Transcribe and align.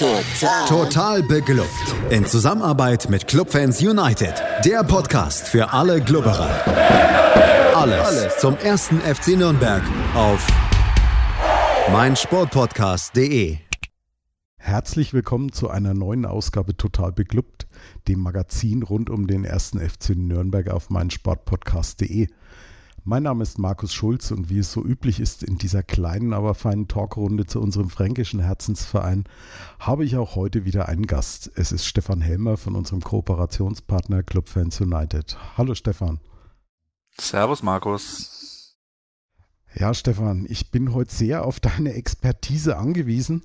Total. 0.00 0.66
Total 0.66 1.22
beglückt. 1.22 1.68
In 2.08 2.24
Zusammenarbeit 2.24 3.10
mit 3.10 3.26
Clubfans 3.26 3.82
United. 3.82 4.32
Der 4.64 4.82
Podcast 4.82 5.46
für 5.46 5.74
alle 5.74 6.00
Glubberer. 6.00 6.48
Alles, 7.76 8.06
Alles 8.06 8.38
zum 8.38 8.56
ersten 8.56 8.98
FC 9.02 9.36
Nürnberg 9.36 9.82
auf 10.14 10.46
meinsportpodcast.de. 11.92 13.58
Herzlich 14.56 15.12
willkommen 15.12 15.52
zu 15.52 15.68
einer 15.68 15.92
neuen 15.92 16.24
Ausgabe 16.24 16.74
Total 16.74 17.12
beglückt, 17.12 17.66
dem 18.08 18.20
Magazin 18.20 18.82
rund 18.82 19.10
um 19.10 19.26
den 19.26 19.44
ersten 19.44 19.80
FC 19.80 20.16
Nürnberg 20.16 20.70
auf 20.70 20.88
meinsportpodcast.de. 20.88 22.28
Mein 23.04 23.22
Name 23.22 23.42
ist 23.42 23.58
Markus 23.58 23.94
Schulz 23.94 24.30
und 24.30 24.50
wie 24.50 24.58
es 24.58 24.72
so 24.72 24.84
üblich 24.84 25.20
ist 25.20 25.42
in 25.42 25.56
dieser 25.56 25.82
kleinen, 25.82 26.34
aber 26.34 26.54
feinen 26.54 26.86
Talkrunde 26.86 27.46
zu 27.46 27.58
unserem 27.60 27.88
fränkischen 27.88 28.40
Herzensverein, 28.40 29.24
habe 29.78 30.04
ich 30.04 30.16
auch 30.16 30.36
heute 30.36 30.66
wieder 30.66 30.88
einen 30.88 31.06
Gast. 31.06 31.50
Es 31.54 31.72
ist 31.72 31.86
Stefan 31.86 32.20
Helmer 32.20 32.58
von 32.58 32.76
unserem 32.76 33.00
Kooperationspartner 33.00 34.22
Club 34.22 34.50
Fans 34.50 34.80
United. 34.82 35.38
Hallo 35.56 35.74
Stefan. 35.74 36.20
Servus 37.18 37.62
Markus. 37.62 38.76
Ja, 39.74 39.94
Stefan, 39.94 40.44
ich 40.48 40.70
bin 40.70 40.92
heute 40.92 41.14
sehr 41.14 41.46
auf 41.46 41.58
deine 41.58 41.94
Expertise 41.94 42.76
angewiesen, 42.76 43.44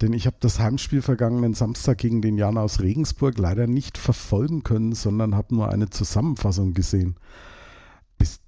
denn 0.00 0.14
ich 0.14 0.26
habe 0.26 0.36
das 0.40 0.60
Heimspiel 0.60 1.02
vergangenen 1.02 1.52
Samstag 1.52 1.98
gegen 1.98 2.22
den 2.22 2.38
Jan 2.38 2.56
aus 2.56 2.80
Regensburg 2.80 3.36
leider 3.36 3.66
nicht 3.66 3.98
verfolgen 3.98 4.62
können, 4.62 4.94
sondern 4.94 5.34
habe 5.34 5.54
nur 5.54 5.70
eine 5.70 5.90
Zusammenfassung 5.90 6.72
gesehen. 6.72 7.16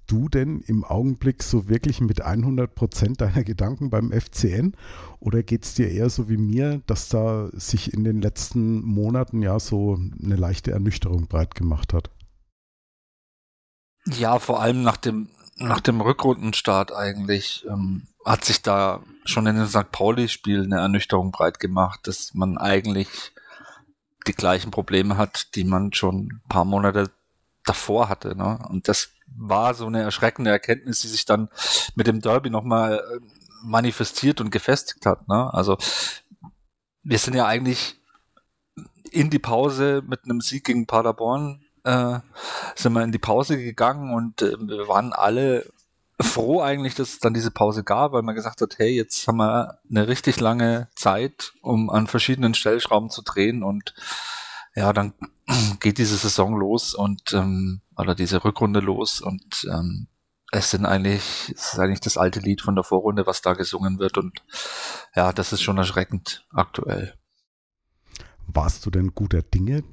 Du 0.07 0.29
denn 0.29 0.61
im 0.61 0.85
Augenblick 0.85 1.43
so 1.43 1.67
wirklich 1.67 1.99
mit 1.99 2.21
100 2.21 2.73
Prozent 2.73 3.19
deiner 3.19 3.43
Gedanken 3.43 3.89
beim 3.89 4.11
FCN 4.11 4.73
oder 5.19 5.43
geht 5.43 5.65
es 5.65 5.73
dir 5.73 5.91
eher 5.91 6.09
so 6.09 6.29
wie 6.29 6.37
mir, 6.37 6.81
dass 6.87 7.09
da 7.09 7.49
sich 7.51 7.93
in 7.93 8.05
den 8.05 8.21
letzten 8.21 8.81
Monaten 8.83 9.41
ja 9.41 9.59
so 9.59 9.95
eine 9.95 10.37
leichte 10.37 10.71
Ernüchterung 10.71 11.27
breit 11.27 11.55
gemacht 11.55 11.93
hat? 11.93 12.09
Ja, 14.05 14.39
vor 14.39 14.61
allem 14.61 14.81
nach 14.81 14.95
dem, 14.95 15.29
nach 15.57 15.81
dem 15.81 15.99
Rückrundenstart 15.99 16.93
eigentlich 16.93 17.65
ähm, 17.69 18.07
hat 18.23 18.45
sich 18.45 18.61
da 18.61 19.03
schon 19.25 19.45
in 19.47 19.57
dem 19.57 19.67
St. 19.67 19.91
Pauli-Spiel 19.91 20.63
eine 20.63 20.77
Ernüchterung 20.77 21.31
breit 21.31 21.59
gemacht, 21.59 22.01
dass 22.07 22.33
man 22.33 22.57
eigentlich 22.57 23.09
die 24.27 24.33
gleichen 24.33 24.71
Probleme 24.71 25.17
hat, 25.17 25.55
die 25.55 25.65
man 25.65 25.91
schon 25.93 26.27
ein 26.27 26.41
paar 26.49 26.65
Monate 26.65 27.11
davor 27.65 28.09
hatte. 28.09 28.35
Ne? 28.35 28.59
Und 28.69 28.87
das 28.87 29.09
war 29.35 29.73
so 29.73 29.85
eine 29.85 30.01
erschreckende 30.01 30.51
Erkenntnis, 30.51 31.01
die 31.01 31.07
sich 31.07 31.25
dann 31.25 31.49
mit 31.95 32.07
dem 32.07 32.21
Derby 32.21 32.49
nochmal 32.49 32.99
äh, 32.99 33.19
manifestiert 33.63 34.41
und 34.41 34.51
gefestigt 34.51 35.05
hat. 35.05 35.27
Ne? 35.27 35.53
Also 35.53 35.77
wir 37.03 37.19
sind 37.19 37.35
ja 37.35 37.45
eigentlich 37.45 37.99
in 39.11 39.29
die 39.29 39.39
Pause 39.39 40.03
mit 40.05 40.25
einem 40.25 40.41
Sieg 40.41 40.65
gegen 40.65 40.85
Paderborn 40.85 41.63
äh, 41.87 42.19
sind 42.75 42.93
wir 42.93 43.03
in 43.03 43.13
die 43.13 43.17
Pause 43.17 43.57
gegangen 43.57 44.13
und 44.13 44.41
äh, 44.41 44.57
wir 44.59 44.87
waren 44.89 45.13
alle 45.13 45.65
froh 46.19 46.61
eigentlich, 46.61 46.95
dass 46.95 47.13
es 47.13 47.19
dann 47.19 47.33
diese 47.33 47.51
Pause 47.51 47.83
gab, 47.83 48.11
weil 48.11 48.23
man 48.23 48.35
gesagt 48.35 48.61
hat, 48.61 48.77
hey, 48.77 48.89
jetzt 48.89 49.27
haben 49.27 49.37
wir 49.37 49.79
eine 49.89 50.07
richtig 50.07 50.39
lange 50.39 50.89
Zeit, 50.95 51.53
um 51.61 51.89
an 51.89 52.07
verschiedenen 52.07 52.53
Stellschrauben 52.53 53.09
zu 53.09 53.21
drehen 53.21 53.63
und 53.63 53.93
ja, 54.75 54.91
dann 54.93 55.13
geht 55.79 55.97
diese 55.97 56.17
Saison 56.17 56.57
los 56.57 56.93
und 56.93 57.33
ähm, 57.33 57.81
oder 57.97 58.15
diese 58.15 58.43
Rückrunde 58.43 58.79
los 58.79 59.21
und 59.21 59.67
ähm, 59.71 60.07
es 60.51 60.71
sind 60.71 60.85
eigentlich, 60.85 61.53
es 61.55 61.73
ist 61.73 61.79
eigentlich 61.79 61.99
das 61.99 62.17
alte 62.17 62.39
Lied 62.39 62.61
von 62.61 62.75
der 62.75 62.83
Vorrunde, 62.83 63.25
was 63.27 63.41
da 63.41 63.53
gesungen 63.53 63.99
wird 63.99 64.17
und 64.17 64.43
ja, 65.15 65.33
das 65.33 65.51
ist 65.51 65.61
schon 65.61 65.77
erschreckend 65.77 66.45
aktuell. 66.51 67.13
Warst 68.47 68.85
du 68.85 68.89
denn 68.89 69.13
guter 69.13 69.41
Dinge, 69.41 69.83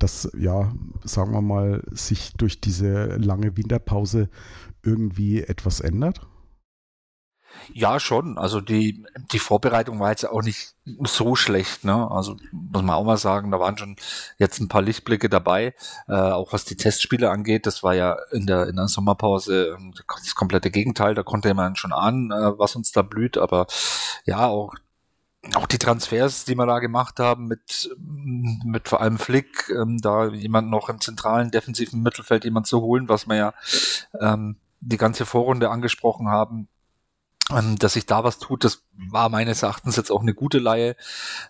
dass 0.00 0.28
ja, 0.36 0.74
sagen 1.04 1.32
wir 1.32 1.42
mal, 1.42 1.82
sich 1.92 2.32
durch 2.32 2.60
diese 2.60 3.16
lange 3.16 3.56
Winterpause 3.56 4.28
irgendwie 4.82 5.42
etwas 5.42 5.80
ändert? 5.80 6.26
Ja, 7.72 7.98
schon. 7.98 8.38
Also 8.38 8.60
die, 8.60 9.04
die 9.32 9.38
Vorbereitung 9.38 10.00
war 10.00 10.10
jetzt 10.10 10.28
auch 10.28 10.42
nicht 10.42 10.74
so 10.84 11.34
schlecht. 11.34 11.84
Ne? 11.84 12.10
Also 12.10 12.36
muss 12.52 12.82
man 12.82 12.94
auch 12.94 13.04
mal 13.04 13.16
sagen, 13.16 13.50
da 13.50 13.60
waren 13.60 13.78
schon 13.78 13.96
jetzt 14.38 14.60
ein 14.60 14.68
paar 14.68 14.82
Lichtblicke 14.82 15.28
dabei. 15.28 15.74
Äh, 16.08 16.14
auch 16.14 16.52
was 16.52 16.64
die 16.64 16.76
Testspiele 16.76 17.30
angeht, 17.30 17.66
das 17.66 17.82
war 17.82 17.94
ja 17.94 18.16
in 18.32 18.46
der, 18.46 18.68
in 18.68 18.76
der 18.76 18.88
Sommerpause 18.88 19.76
ähm, 19.78 19.94
das 19.96 20.34
komplette 20.34 20.70
Gegenteil. 20.70 21.14
Da 21.14 21.22
konnte 21.22 21.52
man 21.54 21.76
schon 21.76 21.92
ahnen, 21.92 22.30
äh, 22.30 22.58
was 22.58 22.76
uns 22.76 22.92
da 22.92 23.02
blüht. 23.02 23.38
Aber 23.38 23.66
ja, 24.24 24.46
auch 24.46 24.74
auch 25.54 25.66
die 25.66 25.78
Transfers, 25.78 26.44
die 26.44 26.54
wir 26.54 26.66
da 26.66 26.78
gemacht 26.78 27.20
haben, 27.20 27.46
mit, 27.46 27.90
mit 27.98 28.88
vor 28.88 29.02
allem 29.02 29.18
Flick, 29.18 29.68
ähm, 29.68 30.00
da 30.00 30.28
jemand 30.28 30.70
noch 30.70 30.88
im 30.88 31.00
zentralen 31.00 31.50
defensiven 31.50 32.02
Mittelfeld 32.02 32.44
jemand 32.44 32.66
zu 32.66 32.80
holen, 32.80 33.08
was 33.08 33.26
wir 33.28 33.36
ja 33.36 33.54
ähm, 34.20 34.56
die 34.80 34.96
ganze 34.96 35.26
Vorrunde 35.26 35.70
angesprochen 35.70 36.28
haben, 36.28 36.68
ähm, 37.50 37.76
dass 37.78 37.94
sich 37.94 38.06
da 38.06 38.24
was 38.24 38.38
tut, 38.38 38.64
das 38.64 38.82
war 39.10 39.28
meines 39.28 39.62
Erachtens 39.62 39.96
jetzt 39.96 40.10
auch 40.10 40.22
eine 40.22 40.34
gute 40.34 40.58
Laie. 40.58 40.96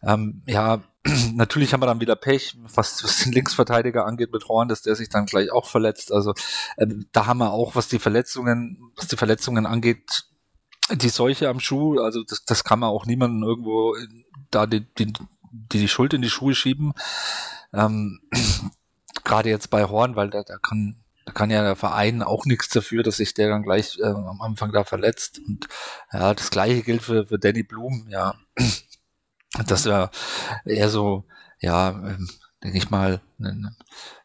Ähm, 0.03 0.43
ja, 0.47 0.83
natürlich 1.35 1.73
haben 1.73 1.83
wir 1.83 1.87
dann 1.87 2.01
wieder 2.01 2.17
Pech, 2.17 2.57
was, 2.75 3.05
was 3.05 3.19
den 3.21 3.33
Linksverteidiger 3.33 4.05
angeht 4.05 4.33
mit 4.33 4.49
Horn, 4.49 4.69
dass 4.69 4.83
der 4.83 4.97
sich 4.97 5.09
dann 5.09 5.27
gleich 5.27 5.53
auch 5.53 5.69
verletzt. 5.69 6.13
Also 6.13 6.35
ähm, 6.79 7.07
da 7.13 7.27
haben 7.27 7.39
wir 7.39 7.53
auch, 7.53 7.77
was 7.77 7.89
die 7.89 7.99
Verletzungen, 7.99 8.93
was 8.97 9.09
die 9.09 9.17
Verletzungen 9.17 9.67
angeht, 9.67 10.25
die 10.91 11.09
Seuche 11.09 11.49
am 11.49 11.61
Schuh. 11.61 12.01
Also 12.01 12.25
das, 12.25 12.45
das 12.45 12.65
kann 12.65 12.81
man 12.81 12.91
auch 12.91 13.07
niemandem 13.07 13.43
irgendwo 13.43 13.97
da 14.51 14.67
die, 14.67 14.81
die, 14.95 15.13
die, 15.13 15.23
die 15.53 15.89
Schuld 15.89 16.13
in 16.13 16.23
die 16.23 16.31
Schuhe 16.31 16.55
schieben. 16.55 16.93
Ähm, 17.73 18.21
Gerade 19.25 19.49
jetzt 19.49 19.71
bei 19.71 19.85
Horn, 19.85 20.17
weil 20.17 20.29
da, 20.29 20.43
da 20.43 20.59
kann 20.59 21.04
da 21.25 21.33
kann 21.33 21.51
ja 21.51 21.63
der 21.63 21.77
Verein 21.77 22.23
auch 22.23 22.45
nichts 22.45 22.69
dafür, 22.69 23.03
dass 23.03 23.17
sich 23.17 23.35
der 23.35 23.49
dann 23.49 23.63
gleich 23.63 23.99
äh, 23.99 24.05
am 24.05 24.41
Anfang 24.43 24.73
da 24.73 24.85
verletzt. 24.85 25.41
Und 25.47 25.69
ja, 26.13 26.35
das 26.35 26.51
gleiche 26.51 26.83
gilt 26.83 27.03
für, 27.03 27.27
für 27.27 27.39
Danny 27.39 27.63
Blum, 27.63 28.07
ja. 28.09 28.35
Das 29.69 29.85
wäre 29.85 30.11
eher 30.65 30.89
so, 30.89 31.27
ja, 31.61 31.91
ähm, 31.91 32.29
denke 32.65 32.77
ich 32.77 32.91
mal, 32.91 33.21
ne, 33.39 33.77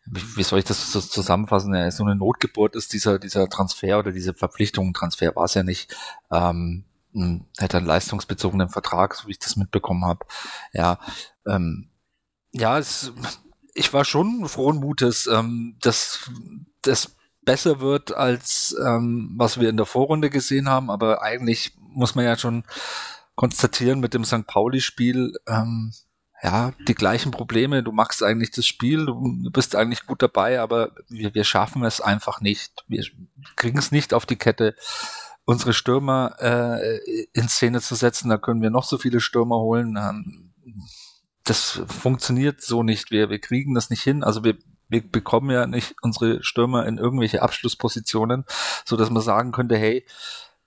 wie 0.05 0.41
soll 0.43 0.57
ich 0.57 0.65
das 0.65 0.91
so 0.91 1.01
zusammenfassen? 1.01 1.75
Ja, 1.75 1.91
so 1.91 2.03
eine 2.03 2.15
Notgeburt 2.15 2.75
ist 2.75 2.93
dieser, 2.93 3.19
dieser 3.19 3.47
Transfer 3.47 3.99
oder 3.99 4.11
diese 4.11 4.33
Verpflichtung, 4.33 4.91
Transfer 4.93 5.35
war 5.35 5.43
es 5.43 5.53
ja 5.53 5.61
nicht, 5.61 5.95
ähm, 6.31 6.85
hätte 7.59 7.77
einen 7.77 7.85
leistungsbezogenen 7.85 8.69
Vertrag, 8.69 9.13
so 9.13 9.27
wie 9.27 9.31
ich 9.33 9.39
das 9.39 9.55
mitbekommen 9.55 10.05
habe. 10.05 10.25
Ja, 10.73 10.99
ähm, 11.45 11.89
ja, 12.51 12.79
es, 12.79 13.13
ich 13.75 13.93
war 13.93 14.05
schon 14.05 14.47
frohen 14.47 14.77
Mutes, 14.77 15.27
ähm, 15.27 15.77
dass 15.81 16.31
das 16.81 17.15
besser 17.41 17.79
wird, 17.79 18.15
als 18.15 18.75
ähm, 18.85 19.33
was 19.37 19.59
wir 19.59 19.69
in 19.69 19.77
der 19.77 19.85
Vorrunde 19.85 20.29
gesehen 20.29 20.69
haben. 20.69 20.89
Aber 20.89 21.21
eigentlich 21.21 21.73
muss 21.79 22.15
man 22.15 22.25
ja 22.25 22.37
schon 22.37 22.63
konstatieren 23.35 23.99
mit 23.99 24.13
dem 24.13 24.25
St. 24.25 24.45
Pauli-Spiel, 24.45 25.33
ähm, 25.47 25.93
ja, 26.41 26.71
die 26.87 26.95
gleichen 26.95 27.31
Probleme. 27.31 27.83
Du 27.83 27.91
machst 27.91 28.23
eigentlich 28.23 28.51
das 28.51 28.65
Spiel, 28.65 29.05
du 29.05 29.49
bist 29.51 29.75
eigentlich 29.75 30.05
gut 30.05 30.21
dabei, 30.21 30.61
aber 30.61 30.91
wir, 31.09 31.33
wir 31.33 31.43
schaffen 31.43 31.83
es 31.83 32.01
einfach 32.01 32.41
nicht. 32.41 32.85
Wir 32.87 33.03
kriegen 33.55 33.77
es 33.77 33.91
nicht 33.91 34.13
auf 34.13 34.25
die 34.25 34.37
Kette, 34.37 34.75
unsere 35.43 35.73
Stürmer 35.73 36.35
äh, 36.39 37.25
in 37.33 37.49
Szene 37.49 37.81
zu 37.81 37.95
setzen. 37.95 38.29
Da 38.29 38.37
können 38.37 38.61
wir 38.61 38.69
noch 38.69 38.85
so 38.85 38.97
viele 38.97 39.19
Stürmer 39.19 39.57
holen. 39.57 39.97
Ähm, 39.97 40.53
das 41.43 41.81
funktioniert 41.87 42.61
so 42.61 42.83
nicht. 42.83 43.11
Wir, 43.11 43.29
wir 43.29 43.39
kriegen 43.39 43.73
das 43.73 43.89
nicht 43.89 44.03
hin. 44.03 44.23
Also 44.23 44.43
wir, 44.43 44.57
wir 44.89 45.09
bekommen 45.09 45.51
ja 45.51 45.67
nicht 45.67 45.95
unsere 46.01 46.43
Stürmer 46.43 46.85
in 46.85 46.97
irgendwelche 46.97 47.41
Abschlusspositionen, 47.41 48.45
so 48.85 48.97
dass 48.97 49.09
man 49.09 49.21
sagen 49.21 49.51
könnte, 49.51 49.77
hey, 49.77 50.05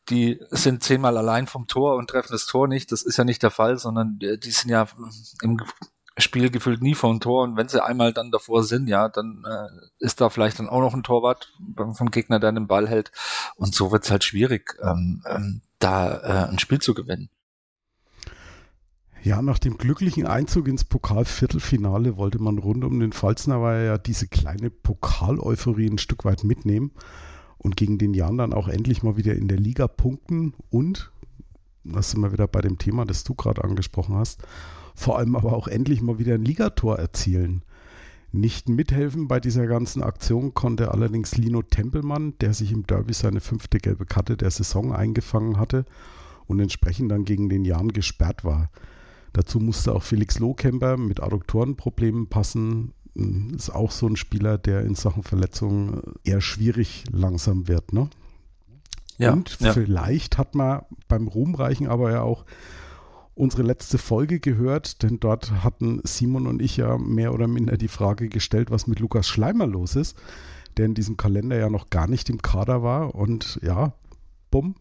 die 0.09 0.41
sind 0.51 0.83
zehnmal 0.83 1.17
allein 1.17 1.47
vom 1.47 1.67
Tor 1.67 1.97
und 1.97 2.11
treffen 2.11 2.33
das 2.33 2.47
Tor 2.47 2.67
nicht. 2.67 2.91
Das 2.91 3.03
ist 3.03 3.17
ja 3.17 3.25
nicht 3.25 3.43
der 3.43 3.51
Fall, 3.51 3.79
sondern 3.79 4.19
die 4.19 4.51
sind 4.51 4.71
ja 4.71 4.87
im 5.43 5.61
Spiel 6.19 6.51
gefühlt 6.51 6.83
nie 6.83 6.95
vom 6.95 7.21
Tor 7.21 7.43
und 7.43 7.57
wenn 7.57 7.69
sie 7.69 7.83
einmal 7.83 8.13
dann 8.13 8.31
davor 8.31 8.65
sind, 8.65 8.87
ja, 8.87 9.09
dann 9.09 9.45
äh, 9.49 9.87
ist 9.99 10.21
da 10.21 10.29
vielleicht 10.29 10.59
dann 10.59 10.69
auch 10.69 10.81
noch 10.81 10.93
ein 10.93 11.03
Torwart 11.03 11.55
vom 11.95 12.11
Gegner, 12.11 12.39
der 12.39 12.53
den 12.53 12.67
Ball 12.67 12.87
hält 12.87 13.13
und 13.57 13.75
so 13.75 13.93
wird 13.93 14.05
es 14.05 14.11
halt 14.11 14.23
schwierig, 14.23 14.77
ähm, 14.83 15.23
ähm, 15.27 15.63
da 15.79 16.19
äh, 16.19 16.51
ein 16.51 16.59
Spiel 16.59 16.81
zu 16.81 16.93
gewinnen. 16.93 17.31
Ja, 19.25 19.41
nach 19.41 19.61
dem 19.61 19.79
glücklichen 19.79 20.27
Einzug 20.27 20.67
ins 20.67 20.83
Pokalviertelfinale 20.83 22.17
wollte 22.17 22.43
man 22.43 22.59
rund 22.59 22.83
um 22.83 22.99
den 22.99 23.13
Pfalzner 23.13 23.81
ja 23.81 23.97
diese 23.97 24.27
kleine 24.27 24.69
Pokaleuphorie 24.69 25.89
ein 25.89 25.99
Stück 25.99 26.25
weit 26.25 26.43
mitnehmen 26.43 26.91
und 27.59 27.77
gegen 27.77 27.99
den 27.99 28.15
Jan 28.15 28.39
dann 28.39 28.53
auch 28.53 28.67
endlich 28.67 29.05
mal 29.05 29.17
wieder 29.17 29.37
in 29.37 29.47
der 29.47 29.61
Liga 29.61 29.87
punkten 29.87 30.55
und, 30.71 31.13
das 31.85 32.11
sind 32.11 32.21
wir 32.21 32.33
wieder 32.33 32.49
bei 32.49 32.63
dem 32.63 32.79
Thema, 32.79 33.05
das 33.05 33.23
du 33.23 33.37
gerade 33.37 33.63
angesprochen 33.63 34.17
hast, 34.17 34.43
vor 34.97 35.19
allem 35.19 35.37
aber 35.37 35.53
auch 35.53 35.69
endlich 35.69 36.03
mal 36.03 36.19
wieder 36.19 36.35
ein 36.35 36.45
Ligator 36.45 36.99
erzielen. 36.99 37.63
Nicht 38.33 38.69
mithelfen 38.69 39.29
bei 39.29 39.39
dieser 39.39 39.69
ganzen 39.69 40.03
Aktion 40.03 40.53
konnte 40.53 40.91
allerdings 40.91 41.37
Lino 41.37 41.63
Tempelmann, 41.63 42.35
der 42.41 42.55
sich 42.55 42.73
im 42.73 42.89
Derby 42.89 43.13
seine 43.13 43.41
fünfte 43.41 43.79
gelbe 43.79 44.05
Karte 44.05 44.37
der 44.37 44.51
Saison 44.51 44.93
eingefangen 44.93 45.61
hatte 45.61 45.85
und 46.47 46.59
entsprechend 46.59 47.13
dann 47.13 47.25
gegen 47.25 47.49
den 47.49 47.65
Jan 47.65 47.93
gesperrt 47.93 48.45
war. 48.45 48.69
Dazu 49.33 49.61
musste 49.61 49.95
auch 49.95 50.03
Felix 50.03 50.39
Lohkemper 50.39 50.97
mit 50.97 51.23
Adduktorenproblemen 51.23 52.29
passen. 52.29 52.93
Ist 53.57 53.71
auch 53.71 53.91
so 53.91 54.07
ein 54.07 54.17
Spieler, 54.17 54.59
der 54.59 54.83
in 54.83 54.95
Sachen 54.95 55.23
Verletzungen 55.23 56.03
eher 56.25 56.41
schwierig 56.41 57.05
langsam 57.11 57.69
wird. 57.69 57.93
Ne? 57.93 58.09
Ja, 59.19 59.33
und 59.33 59.59
ja. 59.61 59.73
vielleicht 59.73 60.39
hat 60.39 60.55
man 60.55 60.83
beim 61.09 61.29
Ruhmreichen 61.29 61.87
aber 61.87 62.11
ja 62.11 62.23
auch 62.23 62.45
unsere 63.35 63.63
letzte 63.63 63.99
Folge 63.99 64.41
gehört, 64.41 65.03
denn 65.03 65.19
dort 65.19 65.65
hatten 65.65 66.01
Simon 66.05 66.47
und 66.47 66.61
ich 66.61 66.77
ja 66.77 66.99
mehr 66.99 67.33
oder 67.33 67.49
minder 67.49 67.77
die 67.77 67.89
Frage 67.89 68.29
gestellt, 68.29 68.71
was 68.71 68.87
mit 68.87 69.01
Lukas 69.01 69.27
Schleimer 69.27 69.67
los 69.67 69.97
ist, 69.97 70.17
der 70.77 70.87
in 70.87 70.95
diesem 70.95 71.17
Kalender 71.17 71.57
ja 71.57 71.71
noch 71.71 71.91
gar 71.91 72.09
nicht 72.09 72.29
im 72.31 72.43
Kader 72.43 72.83
war 72.83 73.15
und 73.15 73.59
ja, 73.63 73.95
bumm, 74.51 74.75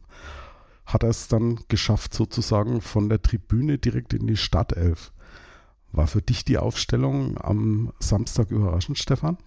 hat 0.85 1.03
er 1.03 1.09
es 1.09 1.27
dann 1.27 1.59
geschafft, 1.67 2.13
sozusagen 2.13 2.81
von 2.81 3.09
der 3.09 3.21
Tribüne 3.21 3.77
direkt 3.77 4.13
in 4.13 4.27
die 4.27 4.37
Stadtelf. 4.37 5.11
War 5.91 6.07
für 6.07 6.21
dich 6.21 6.45
die 6.45 6.57
Aufstellung 6.57 7.37
am 7.37 7.93
Samstag 7.99 8.51
überraschend, 8.51 8.97
Stefan? 8.97 9.37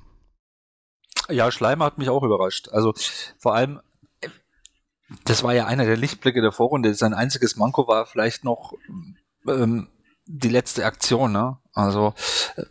Ja, 1.29 1.51
Schleimer 1.51 1.87
hat 1.87 1.99
mich 1.99 2.11
auch 2.11 2.23
überrascht. 2.23 2.69
Also 2.69 2.93
vor 3.39 3.55
allem 3.55 3.81
das 5.25 5.43
war 5.43 5.55
ja 5.55 5.67
einer 5.67 5.85
der 5.85 5.97
Lichtblicke 5.97 6.41
der 6.41 6.53
Vorrunde. 6.53 6.95
Sein 6.95 7.15
einziges 7.15 7.57
Manko 7.57 7.87
war 7.87 8.07
vielleicht 8.07 8.45
noch 8.45 8.75
ähm, 9.47 9.89
die 10.27 10.49
letzte 10.49 10.85
Aktion. 10.85 11.33
Ne? 11.33 11.59
Also 11.75 12.15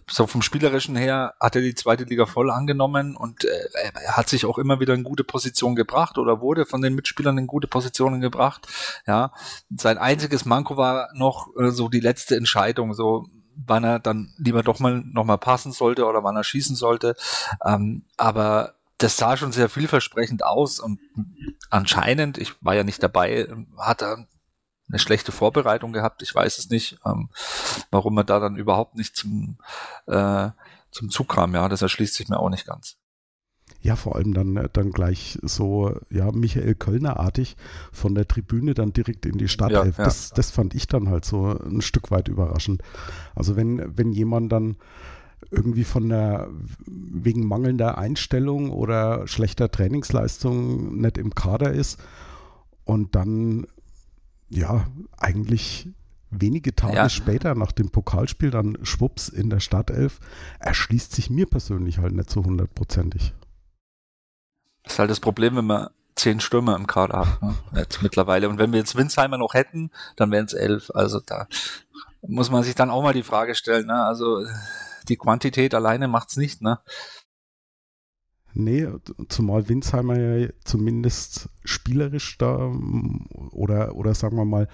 so 0.10 0.28
vom 0.28 0.42
Spielerischen 0.42 0.96
her 0.96 1.34
hat 1.40 1.58
er 1.58 1.62
die 1.62 1.76
zweite 1.76 2.06
Liga 2.06 2.26
voll 2.26 2.50
angenommen 2.50 3.18
und 3.18 3.44
äh, 3.44 3.50
er 3.74 4.16
hat 4.16 4.30
sich 4.30 4.46
auch 4.46 4.58
immer 4.58 4.80
wieder 4.80 4.94
in 4.94 5.04
gute 5.04 5.26
Position 5.26 5.76
gebracht 5.76 6.18
oder 6.18 6.40
wurde 6.40 6.66
von 6.66 6.82
den 6.82 6.96
Mitspielern 6.96 7.38
in 7.38 7.48
gute 7.48 7.68
Positionen 7.68 8.22
gebracht. 8.22 8.68
Ja, 9.06 9.34
sein 9.76 9.98
einziges 9.98 10.46
Manko 10.46 10.78
war 10.78 11.10
noch 11.14 11.50
äh, 11.60 11.72
so 11.72 11.90
die 11.90 12.00
letzte 12.00 12.38
Entscheidung, 12.38 12.94
so 12.94 13.28
wann 13.56 13.84
er 13.84 14.00
dann 14.00 14.34
lieber 14.38 14.64
doch 14.64 14.80
mal 14.80 15.04
noch 15.06 15.26
mal 15.26 15.38
passen 15.38 15.74
sollte 15.74 16.06
oder 16.06 16.24
wann 16.24 16.38
er 16.38 16.46
schießen 16.46 16.76
sollte. 16.78 17.16
Ähm, 17.66 18.06
aber 18.16 18.76
das 19.00 19.18
sah 19.18 19.36
schon 19.36 19.52
sehr 19.52 19.68
vielversprechend 19.68 20.46
aus 20.46 20.80
und 20.80 21.00
anscheinend, 21.70 22.38
ich 22.38 22.54
war 22.64 22.74
ja 22.74 22.86
nicht 22.86 23.04
dabei, 23.04 23.48
hat 23.78 24.02
er 24.02 24.28
eine 24.94 25.00
schlechte 25.00 25.31
Vorbereitung 25.31 25.92
gehabt. 25.92 26.22
Ich 26.22 26.34
weiß 26.34 26.60
es 26.60 26.69
nicht, 26.69 27.00
ähm, 27.06 27.30
warum 27.90 28.18
er 28.18 28.24
da 28.24 28.40
dann 28.40 28.56
überhaupt 28.56 28.95
nicht 28.95 29.16
zum, 29.16 29.57
äh, 30.06 30.50
zum 30.92 31.10
Zug 31.10 31.30
kam. 31.30 31.56
Ja, 31.56 31.68
das 31.68 31.81
erschließt 31.81 32.13
sich 32.13 32.30
mir 32.30 32.40
auch 32.40 32.50
nicht 32.50 32.68
ganz. 32.68 32.98
Ja, 33.81 33.95
vor 33.95 34.16
allem 34.16 34.34
dann, 34.34 34.69
dann 34.72 34.92
gleich 34.92 35.40
so, 35.42 36.00
ja, 36.10 36.31
Michael 36.31 36.75
Kölner-artig 36.75 37.57
von 37.92 38.16
der 38.16 38.28
Tribüne 38.28 38.75
dann 38.75 38.94
direkt 38.94 39.25
in 39.25 39.38
die 39.38 39.50
Stadtelf. 39.50 39.98
Ja, 39.98 40.04
ja. 40.04 40.06
Das, 40.06 40.30
das 40.30 40.51
fand 40.51 40.74
ich 40.74 40.88
dann 40.88 41.10
halt 41.10 41.25
so 41.25 41.60
ein 41.60 41.81
Stück 41.81 42.12
weit 42.12 42.28
überraschend. 42.28 42.81
Also 43.36 43.56
wenn, 43.56 43.98
wenn 43.98 44.12
jemand 44.12 44.51
dann 44.51 44.78
irgendwie 45.51 45.84
von 45.84 46.07
der 46.07 46.48
wegen 46.86 47.45
mangelnder 47.45 47.98
Einstellung 47.98 48.69
oder 48.72 49.28
schlechter 49.28 49.69
Trainingsleistung 49.69 51.01
nicht 51.01 51.18
im 51.18 51.36
Kader 51.36 51.74
ist 51.74 52.00
und 52.86 53.16
dann 53.16 53.68
ja 54.54 54.86
eigentlich 55.18 55.90
wenige 56.30 56.76
Tage 56.76 56.96
ja. 56.96 57.10
später 57.10 57.56
nach 57.56 57.72
dem 57.72 57.90
Pokalspiel 57.90 58.50
dann 58.50 58.78
schwupps 58.84 59.30
in 59.30 59.50
der 59.50 59.60
Startelf 59.60 60.20
erschließt 60.60 61.14
sich 61.14 61.30
mir 61.30 61.46
persönlich 61.46 62.00
halt 62.00 62.14
nicht 62.14 62.30
so 62.30 62.44
hundertprozentig. 62.44 63.34
Das 64.84 64.94
ist 64.94 65.00
halt 65.00 65.12
das 65.12 65.20
Problem, 65.20 65.56
wenn 65.56 65.66
man 65.66 65.90
zehn 66.16 66.40
Stürmer 66.40 66.76
im 66.76 66.88
Kader 66.88 67.20
hat, 67.20 67.42
ne? 67.42 67.56
jetzt 67.76 68.02
mittlerweile. 68.02 68.50
Und 68.50 68.60
wenn 68.60 68.72
wir 68.72 68.80
jetzt 68.80 68.96
Winsheimer 68.96 69.38
noch 69.38 69.54
hätten, 69.54 69.92
dann 70.16 70.32
wären 70.32 70.46
es 70.46 70.54
elf. 70.54 70.92
Also 70.94 71.20
da 71.20 71.48
muss 72.22 72.52
man 72.52 72.64
sich 72.64 72.76
dann 72.76 72.90
auch 72.90 73.02
mal 73.02 73.14
die 73.14 73.24
Frage 73.24 73.56
stellen. 73.56 73.88
Ne? 73.88 74.04
Also 74.04 74.46
die 75.08 75.18
Quantität 75.18 75.74
alleine 75.74 76.08
macht's 76.08 76.38
nicht, 76.38 76.62
ne? 76.62 76.80
Nee, 78.54 78.88
zumal 79.30 79.68
Winsheimer 79.68 80.20
ja 80.20 80.50
zumindest 80.64 81.50
spielerisch 81.64 82.38
da 82.38 82.72
oder, 83.52 83.96
oder 83.96 84.14
sagen 84.14 84.38
wir 84.38 84.46
mal 84.46 84.68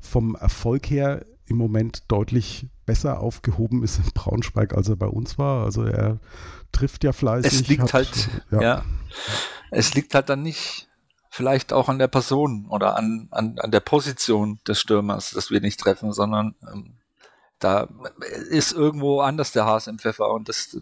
vom 0.00 0.34
Erfolg 0.34 0.90
her 0.90 1.24
im 1.46 1.56
Moment 1.56 2.04
deutlich 2.08 2.68
besser 2.86 3.20
aufgehoben 3.20 3.82
ist 3.82 3.98
in 3.98 4.10
Braunschweig, 4.14 4.74
als 4.74 4.88
er 4.88 4.96
bei 4.96 5.06
uns 5.06 5.38
war. 5.38 5.64
Also 5.64 5.84
er 5.84 6.18
trifft 6.72 7.04
ja 7.04 7.12
fleißig. 7.12 7.52
Es 7.52 7.68
liegt 7.68 7.82
hat, 7.82 7.94
halt, 7.94 8.28
ja. 8.50 8.62
ja. 8.62 8.84
es 9.70 9.94
liegt 9.94 10.14
halt 10.14 10.28
dann 10.28 10.42
nicht 10.42 10.88
vielleicht 11.30 11.72
auch 11.72 11.88
an 11.88 11.98
der 11.98 12.08
Person 12.08 12.66
oder 12.68 12.96
an, 12.96 13.28
an, 13.30 13.58
an 13.58 13.70
der 13.70 13.80
Position 13.80 14.60
des 14.66 14.80
Stürmers, 14.80 15.30
dass 15.30 15.50
wir 15.50 15.60
nicht 15.60 15.80
treffen, 15.80 16.12
sondern 16.12 16.54
ähm, 16.70 16.98
da 17.58 17.88
ist 18.50 18.72
irgendwo 18.72 19.20
anders 19.20 19.52
der 19.52 19.64
Hase 19.64 19.90
im 19.90 19.98
Pfeffer 19.98 20.30
und 20.30 20.48
das, 20.48 20.76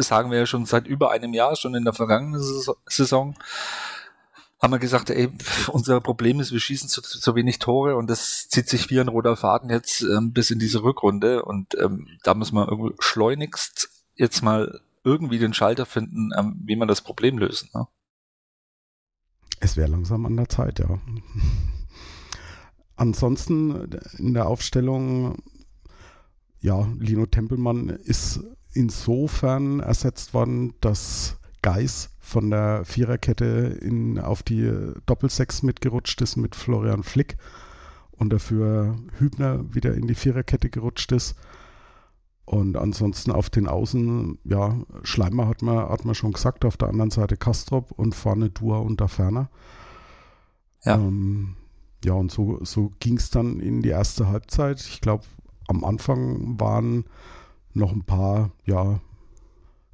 das 0.00 0.08
sagen 0.08 0.30
wir 0.30 0.38
ja 0.38 0.46
schon 0.46 0.66
seit 0.66 0.86
über 0.86 1.10
einem 1.10 1.34
Jahr, 1.34 1.56
schon 1.56 1.74
in 1.74 1.84
der 1.84 1.92
vergangenen 1.92 2.40
Saison 2.86 3.36
haben 4.60 4.72
wir 4.72 4.78
gesagt, 4.78 5.10
ey, 5.10 5.30
unser 5.68 6.00
Problem 6.00 6.40
ist, 6.40 6.52
wir 6.52 6.60
schießen 6.60 6.88
zu, 6.88 7.00
zu 7.02 7.34
wenig 7.34 7.58
Tore 7.58 7.96
und 7.96 8.08
das 8.08 8.48
zieht 8.48 8.68
sich 8.68 8.90
wie 8.90 9.00
ein 9.00 9.08
roter 9.08 9.36
Faden 9.36 9.70
jetzt 9.70 10.02
ähm, 10.02 10.32
bis 10.32 10.50
in 10.50 10.58
diese 10.58 10.82
Rückrunde 10.82 11.42
und 11.44 11.74
ähm, 11.78 12.08
da 12.22 12.34
muss 12.34 12.52
man 12.52 12.68
irgendwie 12.68 12.94
schleunigst 12.98 13.88
jetzt 14.14 14.42
mal 14.42 14.80
irgendwie 15.02 15.38
den 15.38 15.54
Schalter 15.54 15.86
finden, 15.86 16.30
ähm, 16.38 16.60
wie 16.64 16.76
man 16.76 16.88
das 16.88 17.00
Problem 17.00 17.38
lösen. 17.38 17.70
Ne? 17.74 17.86
Es 19.60 19.76
wäre 19.76 19.88
langsam 19.88 20.26
an 20.26 20.36
der 20.36 20.48
Zeit, 20.48 20.78
ja. 20.78 20.98
Ansonsten 22.96 23.98
in 24.18 24.34
der 24.34 24.46
Aufstellung 24.46 25.42
ja, 26.60 26.86
Lino 26.98 27.24
Tempelmann 27.24 27.88
ist 27.88 28.40
insofern 28.72 29.80
ersetzt 29.80 30.34
worden, 30.34 30.74
dass 30.80 31.36
Geis 31.62 32.10
von 32.20 32.50
der 32.50 32.84
Viererkette 32.84 33.78
in, 33.80 34.18
auf 34.18 34.42
die 34.42 34.72
Doppelsechs 35.06 35.62
mitgerutscht 35.62 36.20
ist 36.22 36.36
mit 36.36 36.54
Florian 36.54 37.02
Flick 37.02 37.36
und 38.12 38.32
dafür 38.32 38.96
Hübner 39.18 39.64
wieder 39.74 39.94
in 39.94 40.06
die 40.06 40.14
Viererkette 40.14 40.70
gerutscht 40.70 41.12
ist. 41.12 41.34
Und 42.44 42.76
ansonsten 42.76 43.30
auf 43.30 43.48
den 43.48 43.68
Außen, 43.68 44.38
ja, 44.44 44.76
Schleimer 45.02 45.46
hat 45.46 45.62
man, 45.62 45.88
hat 45.88 46.04
man 46.04 46.14
schon 46.14 46.32
gesagt, 46.32 46.64
auf 46.64 46.76
der 46.76 46.88
anderen 46.88 47.10
Seite 47.10 47.36
Kastrop 47.36 47.92
und 47.92 48.14
vorne 48.14 48.50
Dua 48.50 48.78
und 48.78 49.00
Ferner. 49.08 49.50
Ja. 50.84 50.96
Ähm, 50.96 51.56
ja, 52.04 52.14
und 52.14 52.32
so, 52.32 52.58
so 52.64 52.92
ging 53.00 53.18
es 53.18 53.30
dann 53.30 53.60
in 53.60 53.82
die 53.82 53.90
erste 53.90 54.28
Halbzeit. 54.28 54.80
Ich 54.80 55.00
glaube, 55.00 55.24
am 55.68 55.84
Anfang 55.84 56.58
waren 56.58 57.04
noch 57.74 57.92
ein 57.92 58.04
paar, 58.04 58.50
ja, 58.64 59.00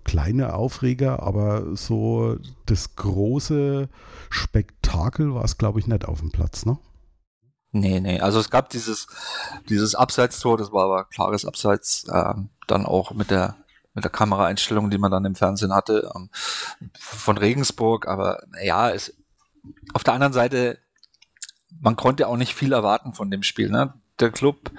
kleine 0.04 0.54
Aufreger, 0.54 1.22
aber 1.22 1.76
so 1.76 2.36
das 2.66 2.94
große 2.94 3.88
Spektakel 4.30 5.34
war 5.34 5.44
es, 5.44 5.58
glaube 5.58 5.80
ich, 5.80 5.88
nicht 5.88 6.04
auf 6.04 6.20
dem 6.20 6.30
Platz, 6.30 6.64
ne? 6.64 6.78
Nee, 7.72 8.00
nee, 8.00 8.20
also 8.20 8.38
es 8.38 8.48
gab 8.48 8.70
dieses, 8.70 9.08
dieses 9.68 9.94
Abseitstor, 9.94 10.56
das 10.56 10.72
war 10.72 10.84
aber 10.84 11.04
klares 11.04 11.44
Abseits, 11.44 12.04
äh, 12.08 12.34
dann 12.68 12.86
auch 12.86 13.10
mit 13.12 13.30
der, 13.30 13.56
mit 13.94 14.04
der 14.04 14.10
Kameraeinstellung, 14.10 14.90
die 14.90 14.98
man 14.98 15.10
dann 15.10 15.24
im 15.24 15.34
Fernsehen 15.34 15.74
hatte, 15.74 16.10
ähm, 16.14 16.30
von 16.98 17.36
Regensburg, 17.36 18.06
aber 18.06 18.44
ja, 18.62 18.90
es, 18.90 19.12
auf 19.92 20.04
der 20.04 20.14
anderen 20.14 20.32
Seite, 20.32 20.78
man 21.80 21.96
konnte 21.96 22.28
auch 22.28 22.36
nicht 22.36 22.54
viel 22.54 22.72
erwarten 22.72 23.12
von 23.12 23.30
dem 23.30 23.42
Spiel, 23.42 23.68
ne? 23.70 23.92
Der 24.20 24.30
Club 24.30 24.70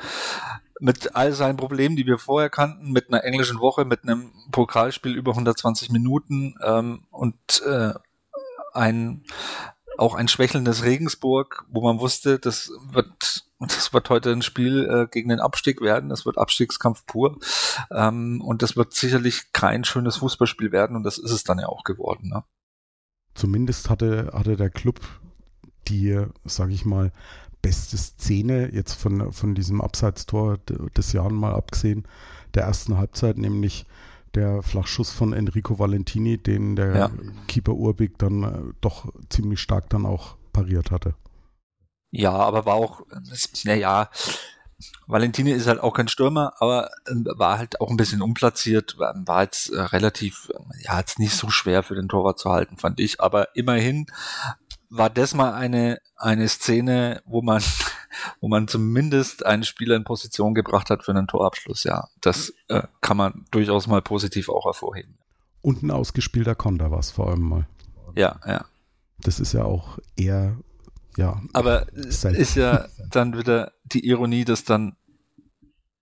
mit 0.80 1.16
all 1.16 1.34
seinen 1.34 1.58
Problemen, 1.58 1.96
die 1.96 2.06
wir 2.06 2.18
vorher 2.18 2.50
kannten, 2.50 2.92
mit 2.92 3.08
einer 3.08 3.24
englischen 3.24 3.60
Woche, 3.60 3.86
mit 3.86 4.04
einem 4.04 4.32
Pokalspiel 4.52 5.16
über 5.16 5.32
120 5.32 5.90
Minuten 5.90 6.56
ähm, 6.64 7.06
und 7.12 7.64
äh, 7.66 7.94
ein 8.74 9.24
auch 9.98 10.14
ein 10.14 10.28
schwächelndes 10.28 10.84
Regensburg, 10.84 11.66
wo 11.70 11.82
man 11.82 12.00
wusste, 12.00 12.38
das 12.38 12.72
wird 12.92 13.46
das 13.60 13.92
wird 13.92 14.10
heute 14.10 14.32
ein 14.32 14.44
Spiel 14.44 14.88
äh, 14.88 15.08
gegen 15.10 15.30
den 15.30 15.40
Abstieg 15.40 15.82
werden, 15.82 16.10
das 16.10 16.26
wird 16.26 16.38
Abstiegskampf 16.38 17.06
pur 17.08 17.40
ähm, 17.92 18.42
und 18.42 18.62
das 18.62 18.78
wird 18.78 18.94
sicherlich 18.94 19.52
kein 19.54 19.84
schönes 19.84 20.18
Fußballspiel 20.18 20.72
werden 20.72 20.96
und 20.96 21.04
das 21.04 21.18
ist 21.18 21.32
es 21.32 21.44
dann 21.44 21.60
ja 21.60 21.68
auch 21.68 21.84
geworden. 21.84 22.30
Ne? 22.30 22.44
Zumindest 23.34 23.90
hatte, 23.90 24.32
hatte 24.34 24.58
der 24.58 24.70
Club 24.70 25.00
die, 25.88 26.24
sage 26.46 26.74
ich 26.74 26.86
mal, 26.86 27.12
beste 27.62 27.98
Szene, 27.98 28.74
jetzt 28.74 28.94
von, 28.94 29.32
von 29.32 29.56
diesem 29.56 29.82
Abseitstor 29.82 30.58
des 30.58 31.14
Jahres 31.14 31.34
mal 31.34 31.54
abgesehen, 31.54 32.08
der 32.54 32.64
ersten 32.64 32.98
Halbzeit, 32.98 33.38
nämlich 33.38 33.86
der 34.36 34.62
Flachschuss 34.62 35.12
von 35.12 35.34
Enrico 35.34 35.80
Valentini, 35.80 36.38
den 36.38 36.76
der 36.76 36.96
ja. 36.96 37.12
Keeper 37.48 37.74
Urbig 37.74 38.18
dann 38.20 38.44
äh, 38.44 38.74
doch 38.82 39.12
ziemlich 39.30 39.60
stark 39.60 39.90
dann 39.90 40.06
auch 40.06 40.36
pariert 40.54 40.92
hatte. 40.92 41.16
Ja, 42.12 42.32
aber 42.32 42.66
war 42.66 42.76
auch, 42.76 43.02
naja, 43.64 44.10
Valentini 45.08 45.52
ist 45.52 45.68
halt 45.68 45.80
auch 45.80 45.94
kein 45.94 46.08
Stürmer, 46.08 46.54
aber 46.60 46.92
äh, 47.06 47.14
war 47.38 47.58
halt 47.58 47.82
auch 47.82 47.90
ein 47.90 47.98
bisschen 47.98 48.22
unplatziert, 48.22 48.98
war 48.98 49.44
jetzt 49.44 49.70
äh, 49.72 49.82
relativ, 49.82 50.52
ja, 50.82 51.00
jetzt 51.00 51.20
nicht 51.20 51.36
so 51.36 51.50
schwer 51.50 51.84
für 51.84 51.96
den 51.96 52.08
Torwart 52.08 52.40
zu 52.40 52.52
halten, 52.52 52.78
fand 52.78 53.00
ich, 53.00 53.20
aber 53.20 53.56
immerhin 53.56 54.06
war 54.90 55.10
das 55.10 55.34
mal 55.34 55.54
eine, 55.54 56.00
eine 56.16 56.48
Szene, 56.48 57.22
wo 57.26 57.42
man 57.42 57.62
wo 58.40 58.48
man 58.48 58.68
zumindest 58.68 59.46
einen 59.46 59.64
Spieler 59.64 59.96
in 59.96 60.04
Position 60.04 60.54
gebracht 60.54 60.90
hat 60.90 61.04
für 61.04 61.12
einen 61.12 61.28
Torabschluss. 61.28 61.84
Ja, 61.84 62.08
das 62.22 62.54
äh, 62.68 62.84
kann 63.02 63.18
man 63.18 63.46
durchaus 63.52 63.88
mal 63.88 64.02
positiv 64.02 64.50
auch 64.50 64.66
hervorheben. 64.66 65.18
Und 65.62 65.84
ein 65.84 65.92
ausgespielter 65.92 66.56
Konter 66.56 66.92
war 66.92 67.00
es 67.00 67.12
vor 67.12 67.30
allem 67.30 67.42
mal. 67.42 67.68
Ja, 68.16 68.40
ja. 68.46 68.66
Das 69.20 69.40
ist 69.40 69.54
ja 69.54 69.64
auch 69.64 70.00
eher, 70.16 70.58
ja. 71.18 71.42
Aber 71.54 71.88
es 71.94 72.24
ist 72.24 72.56
ja 72.56 72.88
dann 73.10 73.38
wieder 73.38 73.74
die 73.84 74.08
Ironie, 74.08 74.46
dass 74.46 74.64
dann 74.64 74.96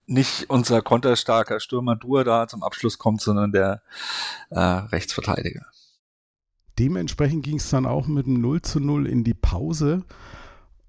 nicht 0.06 0.50
unser 0.50 0.82
konterstarker 0.82 1.60
Stürmer 1.60 1.96
Dur 1.96 2.24
da 2.24 2.48
zum 2.48 2.64
Abschluss 2.64 2.98
kommt, 2.98 3.22
sondern 3.22 3.52
der 3.52 3.82
äh, 4.50 4.60
Rechtsverteidiger. 4.60 5.66
Dementsprechend 6.80 7.44
ging 7.44 7.58
es 7.58 7.70
dann 7.70 7.86
auch 7.86 8.08
mit 8.08 8.26
dem 8.26 8.42
0 8.42 8.62
zu 8.62 8.80
0 8.80 9.08
in 9.08 9.24
die 9.24 9.34
Pause. 9.34 10.04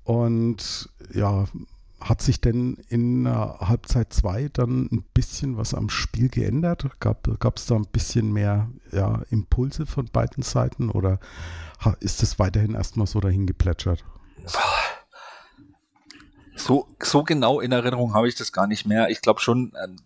Und 0.05 0.89
ja, 1.13 1.47
hat 2.01 2.23
sich 2.23 2.41
denn 2.41 2.79
in 2.89 3.27
Halbzeit 3.29 4.13
2 4.13 4.51
dann 4.53 4.89
ein 4.93 5.05
bisschen 5.15 5.57
was 5.57 5.75
am 5.75 5.89
Spiel 5.89 6.29
geändert? 6.29 6.89
Gab 7.01 7.57
es 7.57 7.67
da 7.67 7.75
ein 7.75 7.87
bisschen 7.91 8.33
mehr 8.33 8.71
ja, 8.93 9.23
Impulse 9.31 9.87
von 9.87 10.07
beiden 10.07 10.43
Seiten 10.43 10.91
oder 10.91 11.19
ist 12.01 12.23
es 12.23 12.39
weiterhin 12.39 12.75
erstmal 12.75 13.07
so 13.07 13.21
dahin 13.21 13.47
geplätschert? 13.47 14.05
So, 16.55 16.89
so 17.03 17.23
genau 17.23 17.61
in 17.61 17.73
Erinnerung 17.73 18.15
habe 18.15 18.29
ich 18.29 18.35
das 18.35 18.53
gar 18.53 18.67
nicht 18.67 18.87
mehr. 18.87 19.09
Ich 19.11 19.21
glaube 19.21 19.41
schon, 19.41 19.73
ähm, 19.83 19.97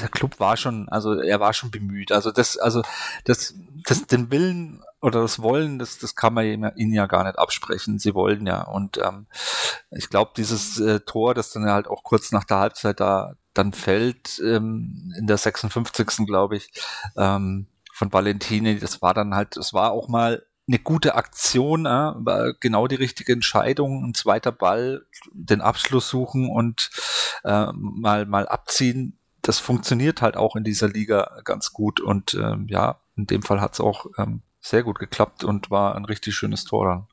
der 0.00 0.08
Club 0.08 0.38
war 0.38 0.56
schon, 0.56 0.88
also 0.88 1.20
er 1.20 1.40
war 1.40 1.52
schon 1.52 1.70
bemüht. 1.70 2.12
Also 2.12 2.30
das, 2.30 2.56
also 2.56 2.82
das, 3.24 3.54
das, 3.84 4.06
den 4.06 4.30
Willen 4.30 4.82
oder 5.00 5.22
das 5.22 5.40
Wollen, 5.40 5.78
das, 5.78 5.98
das 5.98 6.16
kann 6.16 6.34
man 6.34 6.44
ihnen 6.44 6.92
ja 6.92 7.06
gar 7.06 7.24
nicht 7.24 7.38
absprechen. 7.38 7.98
Sie 7.98 8.14
wollen 8.14 8.46
ja. 8.46 8.62
Und 8.62 8.98
ähm, 8.98 9.26
ich 9.90 10.10
glaube, 10.10 10.32
dieses 10.36 10.80
äh, 10.80 11.00
Tor, 11.00 11.34
das 11.34 11.52
dann 11.52 11.64
halt 11.64 11.86
auch 11.86 12.02
kurz 12.02 12.32
nach 12.32 12.44
der 12.44 12.58
Halbzeit 12.58 13.00
da 13.00 13.34
dann 13.54 13.72
fällt, 13.72 14.40
ähm, 14.44 15.12
in 15.18 15.26
der 15.26 15.38
56. 15.38 16.26
glaube 16.26 16.56
ich, 16.56 16.70
ähm, 17.16 17.66
von 17.92 18.12
Valentini, 18.12 18.78
das 18.78 19.02
war 19.02 19.14
dann 19.14 19.34
halt, 19.34 19.56
es 19.56 19.72
war 19.72 19.92
auch 19.92 20.08
mal 20.08 20.44
eine 20.68 20.78
gute 20.78 21.14
Aktion, 21.14 21.86
äh, 21.86 22.12
war 22.14 22.52
genau 22.60 22.86
die 22.86 22.96
richtige 22.96 23.32
Entscheidung, 23.32 24.04
ein 24.04 24.14
zweiter 24.14 24.52
Ball, 24.52 25.06
den 25.32 25.60
Abschluss 25.60 26.08
suchen 26.08 26.48
und 26.48 26.90
äh, 27.44 27.66
mal 27.72 28.26
mal 28.26 28.46
abziehen 28.46 29.18
das 29.42 29.58
funktioniert 29.60 30.20
halt 30.20 30.36
auch 30.36 30.56
in 30.56 30.64
dieser 30.64 30.88
Liga 30.88 31.40
ganz 31.44 31.72
gut 31.72 32.00
und 32.00 32.34
ähm, 32.34 32.66
ja, 32.68 33.00
in 33.16 33.26
dem 33.26 33.42
Fall 33.42 33.60
hat 33.62 33.72
es 33.72 33.80
auch 33.80 34.06
ähm, 34.18 34.42
sehr 34.68 34.82
gut 34.82 34.98
geklappt 34.98 35.44
und 35.44 35.70
war 35.70 35.94
ein 35.94 36.04
richtig 36.04 36.34
schönes 36.34 36.64
Tor 36.64 36.86
dann. 36.86 37.06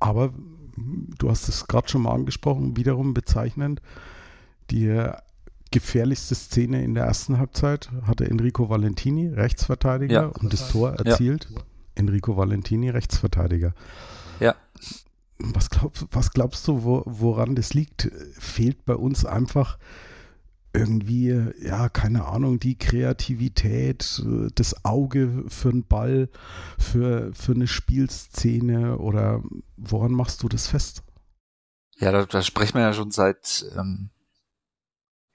Aber 0.00 0.32
du 0.76 1.30
hast 1.30 1.48
es 1.48 1.66
gerade 1.66 1.88
schon 1.88 2.02
mal 2.02 2.14
angesprochen, 2.14 2.76
wiederum 2.76 3.14
bezeichnend, 3.14 3.80
die 4.70 5.10
gefährlichste 5.70 6.34
Szene 6.34 6.82
in 6.84 6.94
der 6.94 7.04
ersten 7.04 7.38
Halbzeit 7.38 7.90
hatte 8.06 8.24
Enrico 8.26 8.68
Valentini, 8.68 9.28
Rechtsverteidiger, 9.28 10.12
ja. 10.12 10.26
und 10.26 10.52
das 10.52 10.68
Tor 10.70 10.94
erzielt. 10.94 11.48
Ja. 11.50 11.62
Enrico 11.96 12.36
Valentini, 12.36 12.90
Rechtsverteidiger. 12.90 13.74
Ja. 14.40 14.54
Was, 15.38 15.70
glaub, 15.70 15.92
was 16.12 16.30
glaubst 16.30 16.66
du, 16.68 16.84
wo, 16.84 17.02
woran 17.06 17.54
das 17.54 17.74
liegt? 17.74 18.10
Fehlt 18.38 18.84
bei 18.84 18.94
uns 18.94 19.24
einfach 19.24 19.78
irgendwie, 20.74 21.52
ja, 21.62 21.88
keine 21.88 22.26
Ahnung, 22.26 22.58
die 22.58 22.76
Kreativität, 22.76 24.22
das 24.56 24.84
Auge 24.84 25.44
für 25.46 25.70
einen 25.70 25.86
Ball, 25.86 26.28
für, 26.78 27.32
für 27.32 27.52
eine 27.52 27.68
Spielszene 27.68 28.98
oder 28.98 29.42
woran 29.76 30.12
machst 30.12 30.42
du 30.42 30.48
das 30.48 30.66
fest? 30.66 31.04
Ja, 31.98 32.10
da, 32.10 32.26
da 32.26 32.42
sprechen 32.42 32.74
wir 32.74 32.82
ja 32.82 32.92
schon 32.92 33.12
seit, 33.12 33.64
ähm, 33.78 34.10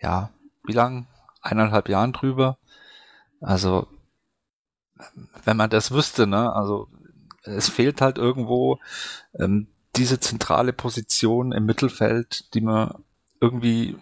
ja, 0.02 0.30
wie 0.66 0.74
lang? 0.74 1.08
Eineinhalb 1.42 1.88
Jahren 1.88 2.12
drüber. 2.12 2.58
Also, 3.40 3.88
wenn 5.46 5.56
man 5.56 5.70
das 5.70 5.92
wüsste, 5.92 6.28
ne, 6.28 6.52
also 6.54 6.90
es 7.44 7.70
fehlt 7.70 8.02
halt 8.02 8.18
irgendwo 8.18 8.80
ähm, 9.40 9.68
diese 9.96 10.20
zentrale 10.20 10.74
Position 10.74 11.54
im 11.54 11.66
Mittelfeld, 11.66 12.54
die 12.54 12.62
man 12.62 13.06
irgendwie 13.40 13.98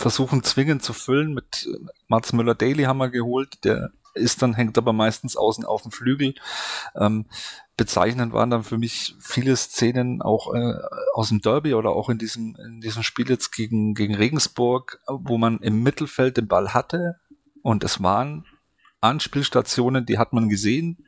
versuchen 0.00 0.42
zwingend 0.42 0.82
zu 0.82 0.92
füllen. 0.92 1.34
Mit 1.34 1.68
Mats 2.06 2.32
Müller-Daly 2.32 2.84
haben 2.84 2.98
wir 2.98 3.10
geholt, 3.10 3.64
der 3.64 3.90
ist 4.14 4.42
dann, 4.42 4.54
hängt 4.54 4.78
aber 4.78 4.92
meistens 4.92 5.36
außen 5.36 5.64
auf 5.64 5.82
dem 5.82 5.92
Flügel. 5.92 6.34
Ähm, 6.96 7.26
bezeichnend 7.76 8.32
waren 8.32 8.50
dann 8.50 8.64
für 8.64 8.78
mich 8.78 9.14
viele 9.20 9.56
Szenen 9.56 10.22
auch 10.22 10.52
äh, 10.54 10.74
aus 11.14 11.28
dem 11.28 11.40
Derby 11.40 11.74
oder 11.74 11.90
auch 11.90 12.08
in 12.08 12.18
diesem, 12.18 12.56
in 12.56 12.80
diesem 12.80 13.02
Spiel 13.02 13.28
jetzt 13.28 13.52
gegen, 13.52 13.94
gegen 13.94 14.14
Regensburg, 14.14 15.00
wo 15.06 15.38
man 15.38 15.58
im 15.58 15.82
Mittelfeld 15.82 16.36
den 16.36 16.48
Ball 16.48 16.74
hatte 16.74 17.20
und 17.62 17.84
es 17.84 18.02
waren 18.02 18.44
Anspielstationen, 19.00 20.06
die 20.06 20.18
hat 20.18 20.32
man 20.32 20.48
gesehen 20.48 21.04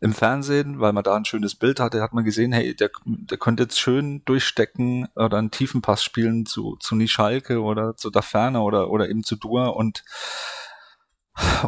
im 0.00 0.14
Fernsehen, 0.14 0.80
weil 0.80 0.92
man 0.92 1.04
da 1.04 1.14
ein 1.14 1.24
schönes 1.24 1.54
Bild 1.54 1.78
hatte, 1.78 2.02
hat 2.02 2.12
man 2.12 2.24
gesehen, 2.24 2.52
hey, 2.52 2.74
der, 2.74 2.90
der 3.04 3.38
könnte 3.38 3.64
jetzt 3.64 3.78
schön 3.78 4.24
durchstecken 4.24 5.08
oder 5.14 5.36
einen 5.36 5.50
tiefen 5.50 5.82
Pass 5.82 6.02
spielen 6.02 6.46
zu, 6.46 6.76
zu 6.76 6.96
Nischalke 6.96 7.60
oder 7.60 7.96
zu 7.96 8.10
Daferne 8.10 8.60
oder, 8.60 8.90
oder 8.90 9.08
eben 9.08 9.24
zu 9.24 9.36
Dur 9.36 9.76
und 9.76 10.04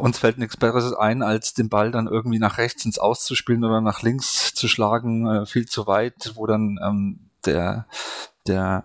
uns 0.01 0.19
fällt 0.19 0.39
nichts 0.39 0.57
Besseres 0.57 0.95
ein, 0.95 1.23
als 1.23 1.55
den 1.55 1.69
Ball 1.69 1.91
dann 1.91 2.07
irgendwie 2.07 2.39
nach 2.39 2.59
rechts 2.59 2.85
ins 2.85 2.99
Auszuspielen 2.99 3.65
oder 3.65 3.81
nach 3.81 4.03
links 4.03 4.55
zu 4.55 4.69
schlagen, 4.69 5.27
äh, 5.27 5.47
viel 5.47 5.67
zu 5.67 5.87
weit, 5.87 6.33
wo 6.35 6.47
dann 6.47 6.79
ähm, 6.83 7.31
der, 7.45 7.87
der, 8.47 8.85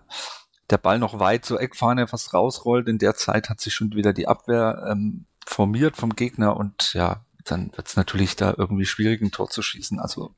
der 0.69 0.77
Ball 0.77 0.99
noch 0.99 1.19
weit 1.19 1.45
zur 1.45 1.61
Eckfahne 1.61 2.07
fast 2.07 2.33
rausrollt. 2.33 2.87
In 2.87 2.97
der 2.97 3.15
Zeit 3.15 3.49
hat 3.49 3.61
sich 3.61 3.73
schon 3.73 3.93
wieder 3.93 4.13
die 4.13 4.27
Abwehr 4.27 4.85
ähm, 4.89 5.25
formiert 5.47 5.95
vom 5.95 6.15
Gegner 6.15 6.57
und 6.57 6.93
ja, 6.93 7.25
dann 7.45 7.71
wird 7.75 7.87
es 7.87 7.95
natürlich 7.95 8.35
da 8.35 8.53
irgendwie 8.57 8.85
schwierig, 8.85 9.21
ein 9.21 9.31
Tor 9.31 9.49
zu 9.49 9.61
schießen. 9.61 9.99
Also 9.99 10.35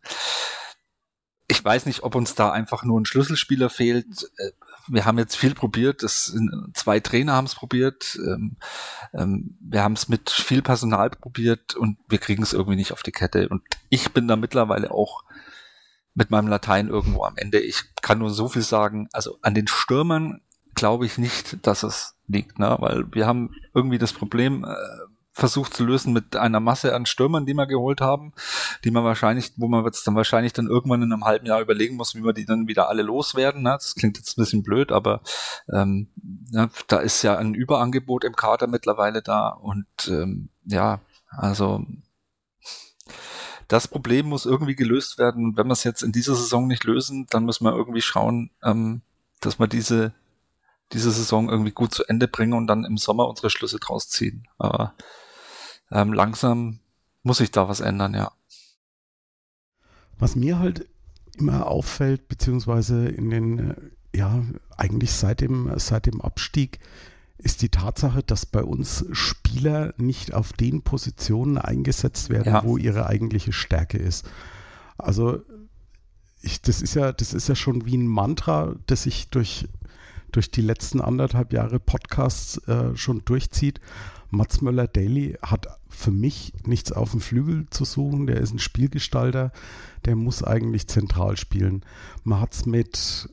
ich 1.47 1.63
weiß 1.65 1.87
nicht, 1.87 2.03
ob 2.03 2.13
uns 2.13 2.35
da 2.35 2.51
einfach 2.51 2.83
nur 2.83 2.99
ein 2.99 3.05
Schlüsselspieler 3.05 3.69
fehlt. 3.69 4.29
Äh, 4.37 4.51
wir 4.87 5.05
haben 5.05 5.17
jetzt 5.17 5.35
viel 5.35 5.55
probiert, 5.55 6.03
das 6.03 6.25
sind, 6.25 6.51
zwei 6.75 6.99
Trainer 6.99 7.33
haben 7.33 7.45
es 7.45 7.55
probiert, 7.55 8.17
ähm, 8.17 8.57
ähm, 9.13 9.57
wir 9.59 9.83
haben 9.83 9.93
es 9.93 10.09
mit 10.09 10.29
viel 10.29 10.61
Personal 10.61 11.09
probiert 11.09 11.75
und 11.75 11.97
wir 12.07 12.17
kriegen 12.19 12.43
es 12.43 12.53
irgendwie 12.53 12.75
nicht 12.75 12.91
auf 12.91 13.03
die 13.03 13.11
Kette. 13.11 13.49
Und 13.49 13.63
ich 13.89 14.13
bin 14.13 14.27
da 14.27 14.35
mittlerweile 14.35 14.91
auch 14.91 15.23
mit 16.13 16.31
meinem 16.31 16.47
Latein 16.47 16.87
irgendwo 16.87 17.23
am 17.23 17.37
Ende. 17.37 17.59
Ich 17.59 17.83
kann 18.01 18.19
nur 18.19 18.29
so 18.29 18.47
viel 18.47 18.61
sagen, 18.61 19.09
also 19.11 19.37
an 19.41 19.53
den 19.53 19.67
Stürmern 19.67 20.41
glaube 20.75 21.05
ich 21.05 21.17
nicht, 21.17 21.65
dass 21.65 21.83
es 21.83 22.15
liegt, 22.29 22.59
ne? 22.59 22.77
weil 22.79 23.05
wir 23.11 23.27
haben 23.27 23.51
irgendwie 23.73 23.97
das 23.97 24.13
Problem 24.13 24.63
äh, 24.63 24.75
versucht 25.31 25.73
zu 25.73 25.85
lösen 25.85 26.13
mit 26.13 26.35
einer 26.35 26.59
Masse 26.59 26.93
an 26.95 27.05
Stürmern, 27.05 27.45
die 27.45 27.53
wir 27.53 27.65
geholt 27.65 28.01
haben, 28.01 28.33
die 28.83 28.91
man 28.91 29.03
wahrscheinlich, 29.03 29.53
wo 29.57 29.67
man 29.67 29.85
jetzt 29.85 30.05
dann 30.05 30.15
wahrscheinlich 30.15 30.53
dann 30.53 30.67
irgendwann 30.67 31.01
in 31.01 31.13
einem 31.13 31.25
halben 31.25 31.45
Jahr 31.45 31.61
überlegen 31.61 31.95
muss, 31.95 32.15
wie 32.15 32.23
wir 32.23 32.33
die 32.33 32.45
dann 32.45 32.67
wieder 32.67 32.89
alle 32.89 33.01
loswerden. 33.01 33.63
Ne? 33.63 33.71
Das 33.71 33.95
klingt 33.95 34.17
jetzt 34.17 34.37
ein 34.37 34.41
bisschen 34.41 34.63
blöd, 34.63 34.91
aber 34.91 35.21
ähm, 35.71 36.09
ja, 36.51 36.69
da 36.87 36.97
ist 36.97 37.23
ja 37.23 37.37
ein 37.37 37.53
Überangebot 37.53 38.23
im 38.23 38.35
Kader 38.35 38.67
mittlerweile 38.67 39.21
da 39.21 39.49
und 39.49 39.87
ähm, 40.07 40.49
ja, 40.65 40.99
also 41.29 41.83
das 43.67 43.87
Problem 43.87 44.27
muss 44.27 44.45
irgendwie 44.45 44.75
gelöst 44.75 45.19
werden. 45.19 45.55
Wenn 45.55 45.67
wir 45.67 45.73
es 45.73 45.83
jetzt 45.83 46.01
in 46.01 46.11
dieser 46.11 46.35
Saison 46.35 46.67
nicht 46.67 46.83
lösen, 46.83 47.27
dann 47.29 47.45
müssen 47.45 47.65
wir 47.65 47.75
irgendwie 47.75 48.01
schauen, 48.01 48.49
ähm, 48.63 49.01
dass 49.41 49.59
wir 49.59 49.67
diese 49.67 50.11
diese 50.93 51.11
Saison 51.11 51.49
irgendwie 51.49 51.71
gut 51.71 51.93
zu 51.93 52.03
Ende 52.05 52.27
bringen 52.27 52.53
und 52.53 52.67
dann 52.67 52.85
im 52.85 52.97
Sommer 52.97 53.27
unsere 53.27 53.49
Schlüsse 53.49 53.79
draus 53.79 54.09
ziehen. 54.09 54.47
Aber 54.57 54.93
ähm, 55.91 56.13
langsam 56.13 56.79
muss 57.23 57.37
sich 57.37 57.51
da 57.51 57.67
was 57.67 57.79
ändern, 57.79 58.13
ja. 58.13 58.31
Was 60.17 60.35
mir 60.35 60.59
halt 60.59 60.87
immer 61.37 61.67
auffällt, 61.67 62.27
beziehungsweise 62.27 63.07
in 63.07 63.29
den, 63.29 63.71
äh, 63.71 64.17
ja, 64.17 64.43
eigentlich 64.77 65.11
seit 65.11 65.41
dem, 65.41 65.71
seit 65.77 66.05
dem 66.05 66.21
Abstieg, 66.21 66.79
ist 67.37 67.61
die 67.61 67.69
Tatsache, 67.69 68.21
dass 68.21 68.45
bei 68.45 68.63
uns 68.63 69.05
Spieler 69.11 69.93
nicht 69.97 70.33
auf 70.33 70.51
den 70.51 70.81
Positionen 70.81 71.57
eingesetzt 71.57 72.29
werden, 72.29 72.53
ja. 72.53 72.63
wo 72.63 72.77
ihre 72.77 73.05
eigentliche 73.05 73.53
Stärke 73.53 73.97
ist. 73.97 74.29
Also 74.97 75.41
ich, 76.41 76.61
das 76.61 76.81
ist 76.81 76.95
ja, 76.95 77.13
das 77.13 77.33
ist 77.33 77.47
ja 77.47 77.55
schon 77.55 77.85
wie 77.85 77.95
ein 77.95 78.07
Mantra, 78.07 78.75
das 78.87 79.03
sich 79.03 79.29
durch 79.29 79.67
durch 80.31 80.51
die 80.51 80.61
letzten 80.61 81.01
anderthalb 81.01 81.53
Jahre 81.53 81.79
Podcasts 81.79 82.57
äh, 82.67 82.95
schon 82.95 83.23
durchzieht. 83.25 83.79
Mats 84.31 84.61
Möller-Daly 84.61 85.37
hat 85.41 85.67
für 85.87 86.11
mich 86.11 86.53
nichts 86.65 86.91
auf 86.91 87.11
dem 87.11 87.21
Flügel 87.21 87.67
zu 87.69 87.85
suchen. 87.85 88.27
Der 88.27 88.37
ist 88.37 88.53
ein 88.53 88.59
Spielgestalter, 88.59 89.51
der 90.05 90.15
muss 90.15 90.43
eigentlich 90.43 90.87
zentral 90.87 91.37
spielen. 91.37 91.83
Man 92.23 92.39
hat 92.39 92.53
es 92.53 92.65
mit, 92.65 93.29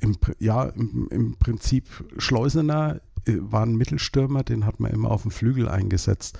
im, 0.00 0.16
ja, 0.38 0.64
im, 0.64 1.08
im 1.10 1.36
Prinzip 1.38 1.86
Schleusener 2.18 3.00
äh, 3.26 3.36
war 3.38 3.64
ein 3.64 3.76
Mittelstürmer, 3.76 4.42
den 4.42 4.66
hat 4.66 4.80
man 4.80 4.92
immer 4.92 5.10
auf 5.10 5.22
dem 5.22 5.30
Flügel 5.30 5.68
eingesetzt. 5.68 6.38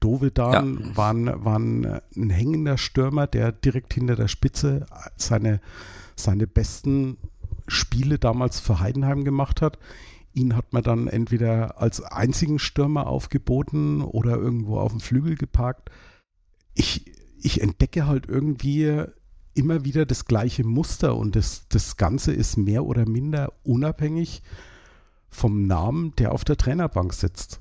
Dovedan 0.00 0.80
ja. 0.80 0.96
war, 0.96 1.14
ein, 1.14 1.44
war 1.44 1.58
ein, 1.58 2.00
ein 2.14 2.30
hängender 2.30 2.76
Stürmer, 2.76 3.26
der 3.26 3.52
direkt 3.52 3.94
hinter 3.94 4.16
der 4.16 4.28
Spitze 4.28 4.86
seine, 5.16 5.60
seine 6.14 6.46
besten 6.46 7.16
Spiele 7.66 8.18
damals 8.18 8.60
für 8.60 8.80
Heidenheim 8.80 9.24
gemacht 9.24 9.62
hat. 9.62 9.78
Ihn 10.32 10.56
hat 10.56 10.72
man 10.72 10.82
dann 10.82 11.06
entweder 11.06 11.80
als 11.80 12.02
einzigen 12.02 12.58
Stürmer 12.58 13.06
aufgeboten 13.06 14.02
oder 14.02 14.36
irgendwo 14.36 14.78
auf 14.78 14.92
dem 14.92 15.00
Flügel 15.00 15.36
geparkt. 15.36 15.90
Ich, 16.74 17.12
ich 17.40 17.60
entdecke 17.60 18.06
halt 18.06 18.26
irgendwie 18.28 19.04
immer 19.54 19.84
wieder 19.84 20.04
das 20.06 20.24
gleiche 20.24 20.64
Muster 20.64 21.16
und 21.16 21.36
das, 21.36 21.68
das 21.68 21.96
Ganze 21.96 22.32
ist 22.32 22.56
mehr 22.56 22.84
oder 22.84 23.08
minder 23.08 23.52
unabhängig 23.62 24.42
vom 25.28 25.66
Namen, 25.66 26.14
der 26.16 26.32
auf 26.32 26.44
der 26.44 26.56
Trainerbank 26.56 27.12
sitzt. 27.12 27.60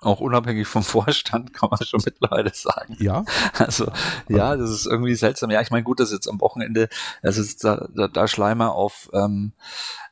Auch 0.00 0.20
unabhängig 0.20 0.68
vom 0.68 0.82
Vorstand, 0.82 1.52
kann 1.54 1.70
man 1.70 1.84
schon 1.84 2.00
mittlerweile 2.04 2.52
sagen. 2.54 2.96
Ja. 3.00 3.24
Also, 3.58 3.90
ja, 4.28 4.56
das 4.56 4.70
ist 4.70 4.86
irgendwie 4.86 5.14
seltsam. 5.14 5.50
Ja, 5.50 5.60
ich 5.60 5.70
meine, 5.70 5.82
gut, 5.82 5.98
dass 6.00 6.12
jetzt 6.12 6.28
am 6.28 6.40
Wochenende, 6.40 6.88
also 7.22 7.42
da, 7.60 7.88
da, 7.94 8.08
da 8.08 8.28
Schleimer 8.28 8.74
auf 8.74 9.10
ähm, 9.12 9.52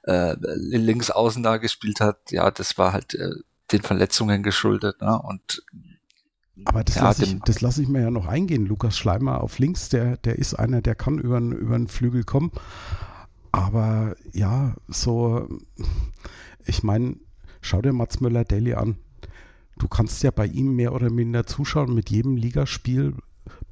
äh, 0.02 0.34
links 0.40 1.10
außen 1.10 1.42
da 1.42 1.58
gespielt 1.58 2.00
hat, 2.00 2.30
ja, 2.30 2.50
das 2.50 2.78
war 2.78 2.92
halt 2.92 3.14
äh, 3.14 3.30
den 3.72 3.82
Verletzungen 3.82 4.42
geschuldet. 4.42 5.00
Ne? 5.00 5.20
Und 5.20 5.62
aber 6.64 6.84
das 6.84 6.96
ja, 6.96 7.04
lasse 7.04 7.24
ich, 7.24 7.60
lass 7.60 7.78
ich 7.78 7.88
mir 7.88 8.00
ja 8.00 8.10
noch 8.10 8.26
eingehen. 8.26 8.66
Lukas 8.66 8.96
Schleimer 8.96 9.42
auf 9.42 9.58
links, 9.58 9.88
der, 9.88 10.16
der 10.16 10.36
ist 10.36 10.54
einer, 10.54 10.80
der 10.80 10.94
kann 10.94 11.18
über, 11.18 11.38
über 11.38 11.76
den 11.76 11.88
Flügel 11.88 12.24
kommen. 12.24 12.50
Aber 13.52 14.16
ja, 14.32 14.74
so, 14.88 15.48
ich 16.64 16.82
meine, 16.82 17.16
schau 17.60 17.82
dir 17.82 17.92
Mats 17.92 18.20
Müller-Daly 18.20 18.74
an. 18.74 18.96
Du 19.78 19.88
kannst 19.88 20.22
ja 20.22 20.30
bei 20.30 20.46
ihm 20.46 20.74
mehr 20.74 20.92
oder 20.92 21.10
minder 21.10 21.46
zuschauen. 21.46 21.94
Mit 21.94 22.10
jedem 22.10 22.36
Ligaspiel 22.36 23.14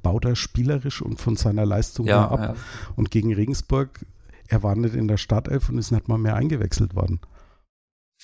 baut 0.03 0.25
er 0.25 0.35
spielerisch 0.35 1.01
und 1.01 1.19
von 1.19 1.35
seiner 1.35 1.65
Leistung 1.65 2.05
ja, 2.05 2.27
ab. 2.27 2.39
Ja. 2.39 2.55
Und 2.95 3.11
gegen 3.11 3.33
Regensburg, 3.33 4.05
er 4.47 4.63
war 4.63 4.75
nicht 4.75 4.95
in 4.95 5.07
der 5.07 5.17
Startelf 5.17 5.69
und 5.69 5.77
ist 5.77 5.91
nicht 5.91 6.07
mal 6.07 6.17
mehr 6.17 6.35
eingewechselt 6.35 6.95
worden. 6.95 7.19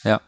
Ja, 0.03 0.21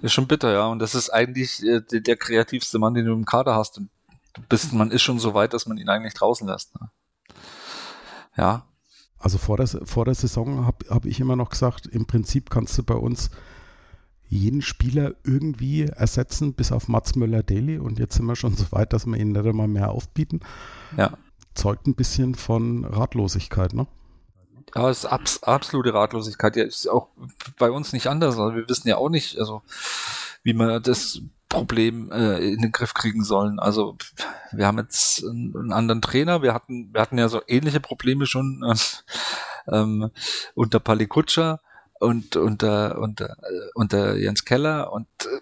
ist 0.00 0.12
schon 0.12 0.26
bitter, 0.26 0.52
ja. 0.52 0.66
Und 0.66 0.78
das 0.78 0.94
ist 0.94 1.10
eigentlich 1.10 1.62
äh, 1.62 1.80
der, 1.80 2.00
der, 2.00 2.16
kreativste 2.16 2.78
Mann, 2.78 2.94
den 2.94 3.06
du 3.06 3.12
im 3.12 3.24
Kader 3.24 3.54
hast. 3.54 3.78
Und 3.78 3.90
du 4.34 4.42
bist, 4.48 4.72
man 4.72 4.90
ist 4.90 5.02
schon 5.02 5.18
so 5.18 5.34
weit, 5.34 5.52
dass 5.52 5.66
man 5.66 5.78
ihn 5.78 5.88
eigentlich 5.88 6.14
draußen 6.14 6.46
lässt. 6.46 6.74
Ne? 6.80 6.90
Ja. 8.36 8.66
Also 9.18 9.38
vor 9.38 9.56
der, 9.56 9.66
vor 9.66 10.04
der 10.04 10.14
Saison 10.14 10.66
habe 10.66 10.86
hab 10.88 11.04
ich 11.04 11.20
immer 11.20 11.36
noch 11.36 11.50
gesagt, 11.50 11.86
im 11.86 12.06
Prinzip 12.06 12.50
kannst 12.50 12.76
du 12.78 12.82
bei 12.82 12.94
uns 12.94 13.30
jeden 14.32 14.62
Spieler 14.62 15.12
irgendwie 15.24 15.82
ersetzen, 15.82 16.54
bis 16.54 16.72
auf 16.72 16.88
Mats 16.88 17.16
Möller-Daly. 17.16 17.78
Und 17.78 17.98
jetzt 17.98 18.16
sind 18.16 18.24
wir 18.26 18.36
schon 18.36 18.56
so 18.56 18.64
weit, 18.70 18.92
dass 18.92 19.04
wir 19.06 19.18
ihn 19.18 19.32
nicht 19.32 19.44
einmal 19.44 19.68
mehr 19.68 19.90
aufbieten. 19.90 20.40
Ja. 20.96 21.18
Zeugt 21.54 21.86
ein 21.86 21.94
bisschen 21.94 22.34
von 22.34 22.86
Ratlosigkeit, 22.86 23.74
ne? 23.74 23.86
Ja, 24.74 24.88
es 24.88 25.00
ist 25.00 25.04
abs 25.04 25.42
absolute 25.42 25.92
Ratlosigkeit. 25.92 26.56
Ja, 26.56 26.64
ist 26.64 26.88
auch 26.88 27.08
bei 27.58 27.70
uns 27.70 27.92
nicht 27.92 28.06
anders. 28.06 28.38
Also 28.38 28.56
wir 28.56 28.66
wissen 28.70 28.88
ja 28.88 28.96
auch 28.96 29.10
nicht, 29.10 29.38
also 29.38 29.60
wie 30.42 30.54
wir 30.54 30.80
das 30.80 31.20
Problem 31.50 32.10
äh, 32.10 32.38
in 32.38 32.62
den 32.62 32.72
Griff 32.72 32.94
kriegen 32.94 33.24
sollen. 33.24 33.58
Also 33.58 33.98
wir 34.50 34.66
haben 34.66 34.78
jetzt 34.78 35.22
einen, 35.22 35.54
einen, 35.54 35.72
anderen 35.72 36.00
Trainer. 36.00 36.40
Wir 36.40 36.54
hatten, 36.54 36.88
wir 36.94 37.02
hatten 37.02 37.18
ja 37.18 37.28
so 37.28 37.42
ähnliche 37.46 37.80
Probleme 37.80 38.24
schon 38.24 38.62
äh, 38.64 39.76
ähm, 39.76 40.10
unter 40.54 40.80
Palikutscher 40.80 41.60
und 42.02 42.36
unter, 42.36 42.98
unter, 42.98 43.36
äh, 43.42 43.70
unter 43.74 44.16
Jens 44.16 44.44
Keller 44.44 44.92
und 44.92 45.06
äh, 45.20 45.40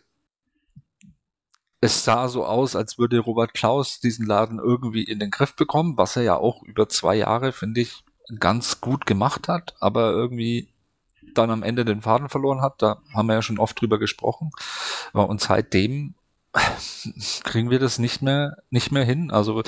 es 1.80 2.04
sah 2.04 2.28
so 2.28 2.44
aus, 2.44 2.76
als 2.76 2.98
würde 2.98 3.18
Robert 3.20 3.54
Klaus 3.54 4.00
diesen 4.00 4.26
Laden 4.26 4.58
irgendwie 4.58 5.02
in 5.02 5.18
den 5.18 5.30
Griff 5.30 5.56
bekommen, 5.56 5.96
was 5.96 6.16
er 6.16 6.22
ja 6.22 6.36
auch 6.36 6.62
über 6.62 6.90
zwei 6.90 7.14
Jahre, 7.14 7.52
finde 7.52 7.80
ich, 7.80 8.04
ganz 8.38 8.82
gut 8.82 9.06
gemacht 9.06 9.48
hat, 9.48 9.74
aber 9.80 10.10
irgendwie 10.10 10.68
dann 11.34 11.50
am 11.50 11.62
Ende 11.62 11.86
den 11.86 12.02
Faden 12.02 12.28
verloren 12.28 12.60
hat. 12.60 12.82
Da 12.82 13.00
haben 13.14 13.28
wir 13.28 13.34
ja 13.34 13.42
schon 13.42 13.58
oft 13.58 13.80
drüber 13.80 13.98
gesprochen. 13.98 14.50
Und 15.14 15.40
seitdem 15.40 16.14
kriegen 17.44 17.70
wir 17.70 17.78
das 17.78 17.98
nicht 17.98 18.20
mehr, 18.20 18.58
nicht 18.68 18.92
mehr 18.92 19.04
hin. 19.04 19.30
Also 19.30 19.62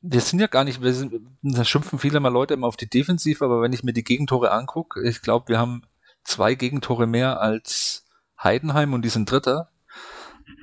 wir 0.00 0.20
sind 0.20 0.40
ja 0.40 0.46
gar 0.46 0.64
nicht, 0.64 0.82
wir 0.82 0.94
sind, 0.94 1.14
da 1.42 1.64
schimpfen 1.64 1.98
viele 1.98 2.20
mal 2.20 2.32
Leute 2.32 2.54
immer 2.54 2.68
auf 2.68 2.76
die 2.76 2.88
Defensive, 2.88 3.44
aber 3.44 3.60
wenn 3.60 3.72
ich 3.74 3.84
mir 3.84 3.92
die 3.92 4.04
Gegentore 4.04 4.50
angucke, 4.50 5.06
ich 5.06 5.20
glaube, 5.20 5.48
wir 5.48 5.58
haben 5.58 5.82
zwei 6.24 6.54
Gegentore 6.54 7.06
mehr 7.06 7.40
als 7.40 8.04
Heidenheim 8.42 8.92
und 8.92 9.02
die 9.02 9.10
sind 9.10 9.30
Dritter. 9.30 9.68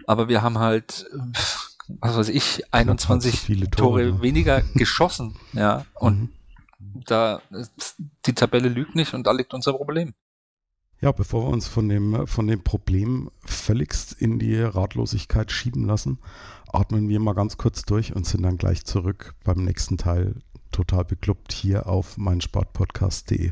Aber 0.08 0.28
wir 0.28 0.42
haben 0.42 0.60
halt, 0.60 1.06
was 1.88 2.18
weiß 2.18 2.30
ich, 2.30 2.74
21 2.74 3.46
Tore, 3.46 3.70
Tore 3.70 4.22
weniger 4.22 4.62
geschossen, 4.76 5.36
ja. 5.54 5.86
Und 5.96 6.20
mhm 6.20 6.30
da 7.06 7.42
die 8.26 8.34
Tabelle 8.34 8.70
lügt 8.70 8.96
nicht 8.96 9.14
und 9.14 9.28
da 9.28 9.32
liegt 9.32 9.54
unser 9.54 9.74
Problem. 9.74 10.14
Ja, 11.00 11.12
bevor 11.12 11.46
wir 11.46 11.50
uns 11.50 11.68
von 11.68 11.90
dem, 11.90 12.28
von 12.28 12.46
dem 12.46 12.64
Problem 12.64 13.32
völligst 13.44 14.14
in 14.14 14.38
die 14.38 14.60
Ratlosigkeit 14.62 15.52
schieben 15.52 15.86
lassen, 15.86 16.20
atmen 16.72 17.10
wir 17.10 17.20
mal 17.20 17.34
ganz 17.34 17.58
kurz 17.58 17.84
durch 17.84 18.16
und 18.16 18.28
sind 18.28 18.44
dann 18.44 18.58
gleich 18.58 18.86
zurück 18.86 19.34
beim 19.44 19.64
nächsten 19.64 19.98
Teil 19.98 20.36
total 20.72 21.04
beklubbt 21.04 21.54
hier 21.54 21.88
auf 21.88 22.18
meinsportpodcast.de. 22.18 23.52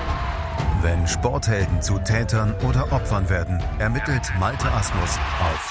Wenn 0.81 1.07
Sporthelden 1.07 1.81
zu 1.81 1.99
Tätern 1.99 2.55
oder 2.67 2.91
Opfern 2.91 3.29
werden, 3.29 3.61
ermittelt 3.79 4.31
Malte 4.39 4.71
Asmus 4.71 5.17
auf 5.39 5.69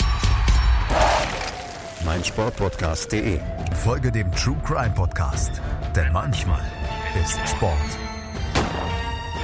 meinsportpodcast.de. 2.04 3.40
Folge 3.82 4.12
dem 4.12 4.30
True 4.32 4.56
Crime 4.64 4.94
Podcast, 4.94 5.60
denn 5.94 6.12
manchmal 6.12 6.62
ist 7.20 7.38
Sport 7.48 7.76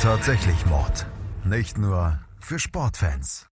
tatsächlich 0.00 0.66
Mord. 0.66 1.07
Nicht 1.44 1.79
nur 1.79 2.18
für 2.38 2.61
Sportfans. 2.61 3.48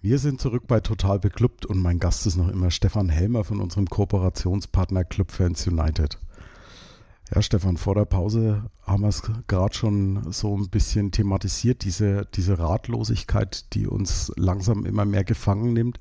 Wir 0.00 0.18
sind 0.18 0.40
zurück 0.40 0.64
bei 0.66 0.80
Total 0.80 1.20
Beklubbt 1.20 1.64
und 1.64 1.78
mein 1.78 2.00
Gast 2.00 2.26
ist 2.26 2.36
noch 2.36 2.48
immer 2.48 2.72
Stefan 2.72 3.08
Helmer 3.08 3.44
von 3.44 3.60
unserem 3.60 3.86
Kooperationspartner 3.86 5.04
Clubfans 5.04 5.66
United. 5.68 6.18
Ja, 7.34 7.42
Stefan, 7.42 7.76
vor 7.76 7.94
der 7.94 8.06
Pause 8.06 8.70
haben 8.82 9.02
wir 9.02 9.08
es 9.08 9.22
gerade 9.46 9.74
schon 9.74 10.32
so 10.32 10.56
ein 10.56 10.70
bisschen 10.70 11.10
thematisiert, 11.10 11.84
diese, 11.84 12.26
diese 12.34 12.58
Ratlosigkeit, 12.58 13.74
die 13.74 13.86
uns 13.86 14.32
langsam 14.36 14.86
immer 14.86 15.04
mehr 15.04 15.24
gefangen 15.24 15.72
nimmt 15.72 15.98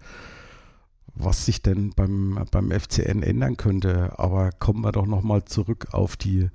was 1.20 1.46
sich 1.46 1.62
denn 1.62 1.92
beim, 1.96 2.40
beim 2.52 2.72
FCN 2.72 3.24
ändern 3.24 3.58
könnte. 3.58 4.18
Aber 4.18 4.52
kommen 4.52 4.84
wir 4.84 4.92
doch 4.92 5.06
nochmal 5.06 5.46
zurück 5.46 5.88
auf 5.92 6.16
die 6.16 6.50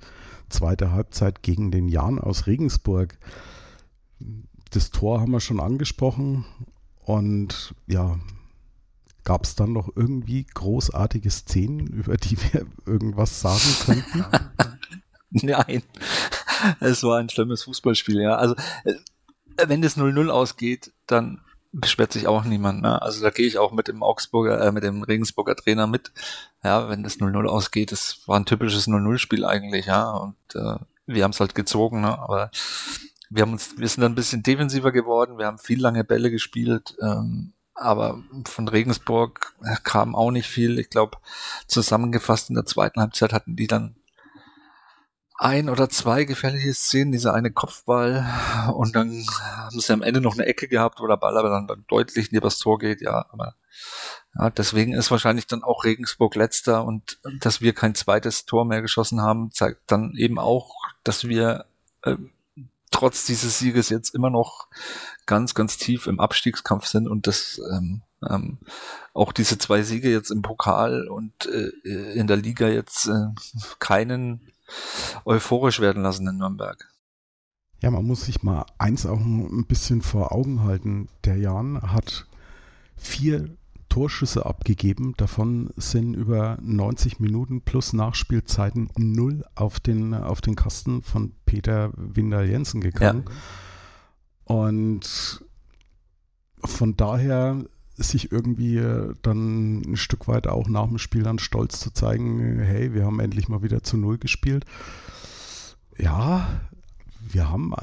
zweite 0.49 0.91
Halbzeit 0.91 1.43
gegen 1.43 1.71
den 1.71 1.87
Jan 1.87 2.19
aus 2.19 2.47
Regensburg. 2.47 3.17
Das 4.71 4.89
Tor 4.89 5.21
haben 5.21 5.31
wir 5.31 5.39
schon 5.39 5.59
angesprochen 5.59 6.45
und 7.03 7.75
ja, 7.87 8.17
gab 9.23 9.43
es 9.43 9.55
dann 9.55 9.73
noch 9.73 9.89
irgendwie 9.95 10.45
großartige 10.53 11.29
Szenen, 11.29 11.87
über 11.87 12.17
die 12.17 12.37
wir 12.37 12.65
irgendwas 12.85 13.41
sagen 13.41 13.75
könnten? 13.85 14.25
Nein, 15.45 15.83
es 16.79 17.03
war 17.03 17.19
ein 17.19 17.29
schlimmes 17.29 17.63
Fußballspiel, 17.63 18.21
ja. 18.21 18.35
Also, 18.35 18.55
äh, 18.83 18.95
wenn 19.67 19.81
das 19.81 19.97
0-0 19.97 20.29
ausgeht, 20.29 20.91
dann 21.07 21.41
beschwert 21.73 22.13
sich 22.13 22.27
auch 22.27 22.43
niemand. 22.43 22.83
Ne? 22.83 23.01
Also 23.01 23.21
da 23.21 23.31
gehe 23.31 23.47
ich 23.47 23.57
auch 23.57 23.71
mit 23.71 23.87
dem 23.87 24.03
Augsburger, 24.03 24.61
äh, 24.61 24.71
mit 24.71 24.83
dem 24.83 25.03
Regensburger 25.03 25.55
Trainer 25.55 25.87
mit. 25.87 26.11
Ja, 26.63 26.87
wenn 26.87 27.03
das 27.03 27.19
0-0 27.19 27.47
ausgeht, 27.47 27.91
das 27.91 28.19
war 28.27 28.39
ein 28.39 28.45
typisches 28.45 28.87
0-0-Spiel 28.87 29.43
eigentlich, 29.43 29.87
ja. 29.87 30.11
Und 30.11 30.35
äh, 30.55 30.75
wir 31.07 31.23
haben 31.23 31.31
es 31.31 31.39
halt 31.39 31.55
gezogen, 31.55 32.01
ne? 32.01 32.17
aber 32.19 32.51
wir 33.29 33.41
haben 33.41 33.53
uns, 33.53 33.77
wir 33.77 33.87
sind 33.87 34.01
dann 34.01 34.11
ein 34.11 34.15
bisschen 34.15 34.43
defensiver 34.43 34.91
geworden, 34.91 35.39
wir 35.39 35.47
haben 35.47 35.57
viel 35.57 35.81
lange 35.81 36.03
Bälle 36.03 36.29
gespielt, 36.29 36.95
ähm, 37.01 37.53
aber 37.75 38.23
von 38.45 38.67
Regensburg 38.67 39.55
kam 39.83 40.15
auch 40.15 40.31
nicht 40.31 40.47
viel. 40.47 40.79
Ich 40.79 40.89
glaube, 40.89 41.17
zusammengefasst 41.67 42.49
in 42.49 42.55
der 42.55 42.65
zweiten 42.65 43.01
Halbzeit 43.01 43.33
hatten 43.33 43.55
die 43.55 43.67
dann 43.67 43.95
ein 45.43 45.69
oder 45.69 45.89
zwei 45.89 46.23
gefährliche 46.23 46.73
Szenen, 46.73 47.11
dieser 47.11 47.33
eine 47.33 47.51
Kopfball. 47.51 48.25
Und 48.73 48.95
dann 48.95 49.25
haben 49.41 49.79
sie 49.79 49.93
am 49.93 50.01
Ende 50.01 50.21
noch 50.21 50.35
eine 50.35 50.45
Ecke 50.45 50.67
gehabt, 50.67 50.99
wo 50.99 51.07
der 51.07 51.17
Ball 51.17 51.37
aber 51.37 51.49
dann, 51.49 51.67
dann 51.67 51.85
deutlich 51.87 52.31
neben 52.31 52.43
das 52.43 52.59
Tor 52.59 52.79
geht, 52.79 53.01
ja, 53.01 53.25
aber 53.29 53.55
ja, 54.35 54.49
deswegen 54.49 54.93
ist 54.93 55.11
wahrscheinlich 55.11 55.47
dann 55.47 55.63
auch 55.63 55.83
Regensburg 55.83 56.35
letzter. 56.35 56.85
Und 56.85 57.19
dass 57.39 57.61
wir 57.61 57.73
kein 57.73 57.95
zweites 57.95 58.45
Tor 58.45 58.65
mehr 58.65 58.81
geschossen 58.81 59.21
haben, 59.21 59.51
zeigt 59.51 59.81
dann 59.87 60.13
eben 60.15 60.39
auch, 60.39 60.75
dass 61.03 61.27
wir 61.27 61.65
äh, 62.03 62.15
trotz 62.93 63.25
dieses 63.25 63.59
Sieges 63.59 63.89
jetzt 63.89 64.15
immer 64.15 64.29
noch 64.29 64.67
ganz, 65.25 65.53
ganz 65.53 65.77
tief 65.77 66.07
im 66.07 66.19
Abstiegskampf 66.19 66.85
sind 66.85 67.07
und 67.07 67.27
das 67.27 67.59
ähm, 67.71 68.01
ähm, 68.29 68.59
auch 69.13 69.31
diese 69.33 69.57
zwei 69.57 69.83
Siege 69.83 70.09
jetzt 70.09 70.31
im 70.31 70.41
Pokal 70.41 71.07
und 71.07 71.45
äh, 71.47 71.69
in 72.13 72.27
der 72.27 72.37
Liga 72.37 72.67
jetzt 72.67 73.07
äh, 73.07 73.27
keinen 73.79 74.41
euphorisch 75.25 75.79
werden 75.79 76.03
lassen 76.03 76.27
in 76.27 76.37
Nürnberg. 76.37 76.89
Ja, 77.81 77.91
man 77.91 78.05
muss 78.05 78.25
sich 78.25 78.43
mal 78.43 78.65
eins 78.77 79.05
auch 79.05 79.19
ein 79.19 79.65
bisschen 79.67 80.01
vor 80.01 80.31
Augen 80.31 80.63
halten. 80.63 81.09
Der 81.25 81.35
Jan 81.37 81.81
hat 81.81 82.27
vier 82.95 83.57
Torschüsse 83.93 84.47
abgegeben. 84.47 85.13
Davon 85.17 85.69
sind 85.75 86.15
über 86.15 86.57
90 86.63 87.19
Minuten 87.19 87.61
plus 87.61 87.93
Nachspielzeiten 87.93 88.89
null 88.97 89.45
auf 89.53 89.79
den, 89.79 90.15
auf 90.15 90.41
den 90.41 90.55
Kasten 90.55 91.03
von 91.03 91.31
Peter 91.45 91.91
Windal-Jensen 91.95 92.81
gegangen. 92.81 93.25
Ja. 94.49 94.55
Und 94.55 95.45
von 96.65 96.97
daher 96.97 97.65
sich 97.95 98.31
irgendwie 98.31 98.81
dann 99.21 99.81
ein 99.81 99.95
Stück 99.95 100.27
weit 100.27 100.47
auch 100.47 100.67
nach 100.67 100.87
dem 100.87 100.97
Spiel 100.97 101.21
dann 101.21 101.37
stolz 101.37 101.79
zu 101.79 101.91
zeigen, 101.91 102.59
hey, 102.61 102.95
wir 102.95 103.05
haben 103.05 103.19
endlich 103.19 103.47
mal 103.47 103.61
wieder 103.61 103.83
zu 103.83 103.97
Null 103.97 104.17
gespielt. 104.17 104.65
Ja, 105.99 106.61
wir 107.21 107.47
haben 107.47 107.75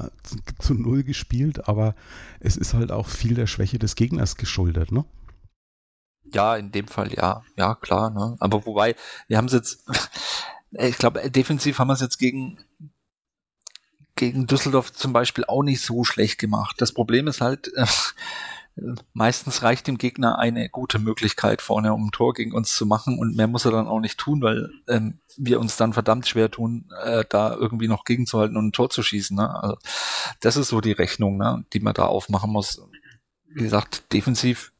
zu 0.59 0.73
Null 0.73 1.03
gespielt, 1.03 1.69
aber 1.69 1.95
es 2.41 2.57
ist 2.57 2.73
halt 2.73 2.91
auch 2.91 3.07
viel 3.07 3.33
der 3.33 3.47
Schwäche 3.47 3.79
des 3.79 3.95
Gegners 3.95 4.35
geschuldet, 4.35 4.91
ne? 4.91 5.05
Ja, 6.33 6.55
in 6.55 6.71
dem 6.71 6.87
Fall 6.87 7.13
ja, 7.13 7.43
ja, 7.57 7.75
klar, 7.75 8.09
ne? 8.09 8.37
Aber 8.39 8.65
wobei, 8.65 8.95
wir 9.27 9.37
haben 9.37 9.45
es 9.45 9.53
jetzt, 9.53 9.85
ich 10.71 10.97
glaube, 10.97 11.29
defensiv 11.29 11.79
haben 11.79 11.87
wir 11.87 11.93
es 11.93 12.01
jetzt 12.01 12.17
gegen, 12.17 12.59
gegen 14.15 14.47
Düsseldorf 14.47 14.93
zum 14.93 15.13
Beispiel 15.13 15.45
auch 15.45 15.63
nicht 15.63 15.81
so 15.81 16.03
schlecht 16.03 16.39
gemacht. 16.39 16.75
Das 16.79 16.93
Problem 16.93 17.27
ist 17.27 17.41
halt, 17.41 17.73
äh, 17.75 17.85
meistens 19.13 19.63
reicht 19.63 19.87
dem 19.87 19.97
Gegner 19.97 20.39
eine 20.39 20.69
gute 20.69 20.99
Möglichkeit 20.99 21.61
vorne, 21.61 21.93
um 21.93 22.07
ein 22.07 22.11
Tor 22.11 22.33
gegen 22.33 22.53
uns 22.53 22.75
zu 22.75 22.85
machen 22.85 23.19
und 23.19 23.35
mehr 23.35 23.47
muss 23.47 23.65
er 23.65 23.71
dann 23.71 23.87
auch 23.87 23.99
nicht 23.99 24.17
tun, 24.17 24.41
weil 24.41 24.69
ähm, 24.87 25.19
wir 25.37 25.59
uns 25.59 25.77
dann 25.77 25.93
verdammt 25.93 26.27
schwer 26.27 26.49
tun, 26.49 26.89
äh, 27.03 27.25
da 27.27 27.53
irgendwie 27.53 27.87
noch 27.87 28.05
gegenzuhalten 28.05 28.57
und 28.57 28.67
ein 28.67 28.71
Tor 28.71 28.89
zu 28.89 29.03
schießen. 29.03 29.35
Ne? 29.35 29.53
Also 29.61 29.77
das 30.39 30.57
ist 30.57 30.69
so 30.69 30.81
die 30.81 30.93
Rechnung, 30.93 31.37
ne, 31.37 31.65
die 31.73 31.79
man 31.79 31.93
da 31.93 32.05
aufmachen 32.05 32.51
muss. 32.51 32.81
Wie 33.53 33.63
gesagt, 33.63 34.13
defensiv 34.13 34.71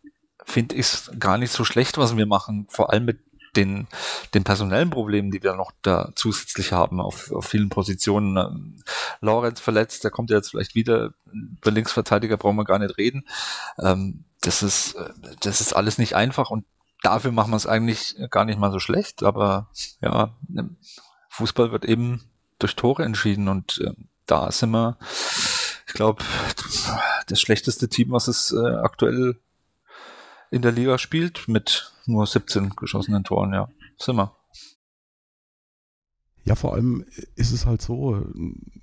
finde 0.46 0.76
ich 0.76 0.88
es 0.88 1.12
gar 1.20 1.38
nicht 1.38 1.52
so 1.52 1.64
schlecht, 1.64 1.98
was 1.98 2.16
wir 2.18 2.26
machen, 2.26 2.68
vor 2.70 2.92
allem 2.92 3.06
mit 3.06 3.20
den, 3.56 3.88
den 4.34 4.44
personellen 4.44 4.90
Problemen, 4.90 5.32
die 5.32 5.44
wir 5.44 5.56
noch 5.56 5.72
da 5.82 6.12
zusätzlich 6.16 6.72
haben 6.72 7.02
auf, 7.02 7.32
auf 7.32 7.46
vielen 7.46 7.70
Positionen. 7.70 8.38
Ähm, 8.38 8.84
Lorenz 9.20 9.60
verletzt, 9.60 10.04
der 10.04 10.12
kommt 10.12 10.30
ja 10.30 10.38
jetzt 10.38 10.52
vielleicht 10.52 10.76
wieder. 10.76 11.14
Über 11.32 11.72
Linksverteidiger 11.72 12.38
brauchen 12.38 12.56
wir 12.56 12.66
gar 12.66 12.80
nicht 12.80 12.98
reden. 12.98 13.26
Ähm, 13.80 14.26
das 14.42 14.64
ist, 14.64 14.96
äh, 14.96 15.10
das 15.42 15.62
ist 15.62 15.74
alles 15.74 15.98
nicht 15.98 16.16
einfach 16.16 16.50
und 16.50 16.66
dafür 17.04 17.32
machen 17.32 17.52
wir 17.52 17.58
es 17.58 17.68
eigentlich 17.68 18.16
gar 18.30 18.46
nicht 18.46 18.60
mal 18.60 18.72
so 18.72 18.80
schlecht. 18.80 19.24
Aber 19.24 19.70
ja, 20.02 20.36
Fußball 21.30 21.72
wird 21.72 21.86
eben 21.86 22.24
durch 22.60 22.76
Tore 22.76 23.04
entschieden 23.04 23.48
und 23.48 23.80
äh, 23.80 23.94
da 24.28 24.52
sind 24.52 24.72
wir, 24.72 24.98
ich 25.88 25.94
glaube, 25.94 26.24
das 27.28 27.42
schlechteste 27.42 27.90
Team, 27.90 28.12
was 28.12 28.28
es 28.28 28.54
äh, 28.54 28.76
aktuell 28.76 29.40
in 30.52 30.62
der 30.62 30.72
Liga 30.72 30.98
spielt, 30.98 31.48
mit 31.48 31.94
nur 32.06 32.28
17 32.28 32.72
geschossenen 32.76 33.24
Toren, 33.24 33.54
ja. 33.54 33.70
Sind 33.98 34.18
wir. 34.18 34.36
Ja, 36.44 36.56
vor 36.56 36.74
allem 36.74 37.06
ist 37.36 37.52
es 37.52 37.66
halt 37.66 37.82
so, 37.82 38.26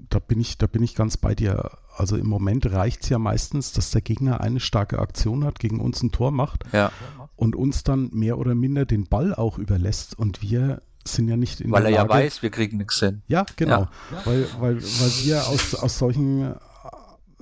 da 0.09 0.21
bin 0.21 0.41
ich, 0.41 0.59
da 0.59 0.67
bin 0.67 0.83
ich 0.83 0.95
ganz 0.95 1.17
bei 1.17 1.35
dir. 1.35 1.73
Also 1.97 2.17
im 2.17 2.27
Moment 2.27 2.67
reicht 2.67 3.03
es 3.03 3.09
ja 3.09 3.19
meistens, 3.19 3.73
dass 3.73 3.91
der 3.91 4.01
Gegner 4.01 4.41
eine 4.41 4.61
starke 4.61 4.99
Aktion 5.01 5.45
hat, 5.45 5.59
gegen 5.59 5.81
uns 5.81 6.03
ein 6.03 6.13
Tor 6.13 6.31
macht 6.31 6.65
ja. 6.73 6.93
und 7.35 7.57
uns 7.57 7.83
dann 7.83 8.11
mehr 8.13 8.39
oder 8.39 8.55
minder 8.55 8.87
den 8.87 9.07
Ball 9.07 9.35
auch 9.35 9.59
überlässt 9.59 10.17
und 10.17 10.41
wir 10.41 10.83
sind 11.05 11.29
ja 11.29 11.37
nicht 11.37 11.61
in 11.61 11.73
weil 11.73 11.83
der 11.83 11.91
Lage. 11.91 12.09
Weil 12.09 12.17
er 12.19 12.21
ja 12.21 12.27
weiß, 12.27 12.43
wir 12.43 12.51
kriegen 12.51 12.79
nichts 12.79 13.01
hin. 13.01 13.23
Ja, 13.27 13.45
genau. 13.57 13.81
Ja. 13.81 13.91
Weil, 14.25 14.47
weil, 14.61 14.77
weil 14.77 15.11
wir 15.25 15.47
aus, 15.49 15.75
aus 15.75 15.99
solchen 15.99 16.55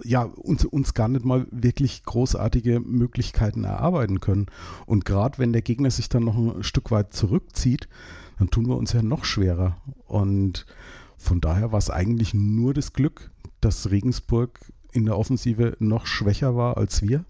ja, 0.02 0.22
uns, 0.22 0.64
uns 0.64 0.94
gar 0.94 1.08
nicht 1.08 1.24
mal 1.24 1.46
wirklich 1.50 2.04
großartige 2.04 2.80
Möglichkeiten 2.80 3.64
erarbeiten 3.64 4.20
können. 4.20 4.46
Und 4.84 5.04
gerade 5.04 5.38
wenn 5.38 5.52
der 5.52 5.62
Gegner 5.62 5.90
sich 5.90 6.08
dann 6.08 6.24
noch 6.24 6.36
ein 6.36 6.62
Stück 6.62 6.90
weit 6.90 7.14
zurückzieht, 7.14 7.88
dann 8.38 8.50
tun 8.50 8.68
wir 8.68 8.76
uns 8.76 8.92
ja 8.92 9.02
noch 9.02 9.24
schwerer. 9.24 9.76
Und 10.06 10.66
von 11.16 11.40
daher 11.40 11.72
war 11.72 11.78
es 11.78 11.90
eigentlich 11.90 12.34
nur 12.34 12.74
das 12.74 12.92
Glück, 12.92 13.30
dass 13.60 13.90
Regensburg 13.90 14.60
in 14.92 15.06
der 15.06 15.18
Offensive 15.18 15.76
noch 15.78 16.06
schwächer 16.06 16.56
war 16.56 16.76
als 16.76 17.02
wir, 17.02 17.24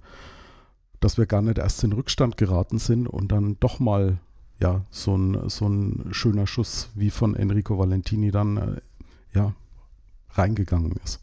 dass 1.00 1.18
wir 1.18 1.26
gar 1.26 1.42
nicht 1.42 1.58
erst 1.58 1.82
in 1.84 1.92
Rückstand 1.92 2.36
geraten 2.36 2.78
sind 2.78 3.06
und 3.06 3.32
dann 3.32 3.56
doch 3.60 3.80
mal 3.80 4.18
ja, 4.60 4.84
so 4.90 5.16
ein, 5.16 5.48
so 5.48 5.68
ein 5.68 6.08
schöner 6.12 6.46
Schuss 6.46 6.90
wie 6.94 7.10
von 7.10 7.36
Enrico 7.36 7.78
Valentini 7.78 8.30
dann 8.30 8.56
äh, 8.56 8.80
ja, 9.34 9.54
reingegangen 10.30 10.92
ist. 11.04 11.20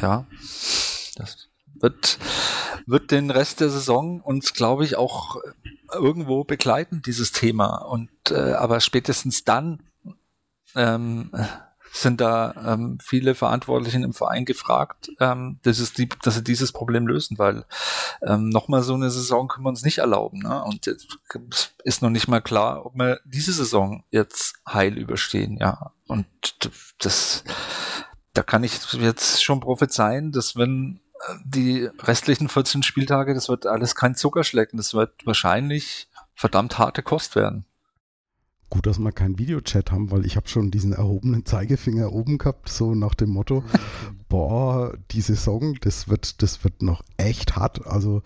Ja, 0.00 0.26
das 1.16 1.48
wird, 1.74 2.18
wird 2.86 3.10
den 3.10 3.30
Rest 3.30 3.60
der 3.60 3.70
Saison 3.70 4.20
uns, 4.20 4.54
glaube 4.54 4.84
ich, 4.84 4.96
auch 4.96 5.36
irgendwo 5.92 6.44
begleiten, 6.44 7.02
dieses 7.04 7.32
Thema. 7.32 7.76
Und 7.76 8.10
äh, 8.30 8.52
aber 8.52 8.80
spätestens 8.80 9.44
dann 9.44 9.82
ähm, 10.74 11.30
sind 11.94 12.20
da 12.20 12.54
ähm, 12.66 12.98
viele 13.00 13.34
Verantwortlichen 13.34 14.02
im 14.02 14.12
Verein 14.12 14.44
gefragt, 14.44 15.12
ähm, 15.20 15.60
dass, 15.62 15.92
die, 15.92 16.08
dass 16.22 16.34
sie 16.34 16.42
dieses 16.42 16.72
Problem 16.72 17.06
lösen, 17.06 17.38
weil 17.38 17.64
ähm, 18.22 18.48
nochmal 18.48 18.82
so 18.82 18.94
eine 18.94 19.10
Saison 19.10 19.46
können 19.46 19.64
wir 19.64 19.70
uns 19.70 19.84
nicht 19.84 19.98
erlauben. 19.98 20.40
Ne? 20.40 20.62
Und 20.64 20.88
es 20.88 21.06
ist 21.84 22.02
noch 22.02 22.10
nicht 22.10 22.26
mal 22.26 22.40
klar, 22.40 22.84
ob 22.84 22.96
wir 22.96 23.20
diese 23.24 23.52
Saison 23.52 24.02
jetzt 24.10 24.56
heil 24.68 24.98
überstehen. 24.98 25.56
Ja, 25.58 25.92
und 26.08 26.26
das 26.98 27.44
da 28.34 28.42
kann 28.42 28.64
ich 28.64 28.92
jetzt 28.92 29.42
schon 29.42 29.60
prophezeien, 29.60 30.32
dass 30.32 30.56
wenn 30.56 31.00
äh, 31.28 31.34
die 31.44 31.88
restlichen 32.00 32.48
14 32.48 32.82
Spieltage, 32.82 33.32
das 33.32 33.48
wird 33.48 33.66
alles 33.66 33.94
kein 33.94 34.16
Zuckerschlecken, 34.16 34.76
das 34.76 34.92
wird 34.92 35.24
wahrscheinlich 35.24 36.08
verdammt 36.34 36.78
harte 36.78 37.02
Kost 37.02 37.36
werden. 37.36 37.64
Gut, 38.74 38.86
dass 38.86 38.98
wir 38.98 39.12
keinen 39.12 39.38
Videochat 39.38 39.92
haben, 39.92 40.10
weil 40.10 40.26
ich 40.26 40.34
habe 40.34 40.48
schon 40.48 40.72
diesen 40.72 40.92
erhobenen 40.92 41.46
Zeigefinger 41.46 42.12
oben 42.12 42.38
gehabt, 42.38 42.68
so 42.68 42.96
nach 42.96 43.14
dem 43.14 43.30
Motto, 43.30 43.62
boah, 44.28 44.92
die 45.12 45.20
Saison, 45.20 45.76
das 45.80 46.08
wird, 46.08 46.42
das 46.42 46.64
wird 46.64 46.82
noch 46.82 47.04
echt 47.16 47.54
hart. 47.54 47.86
Also 47.86 48.24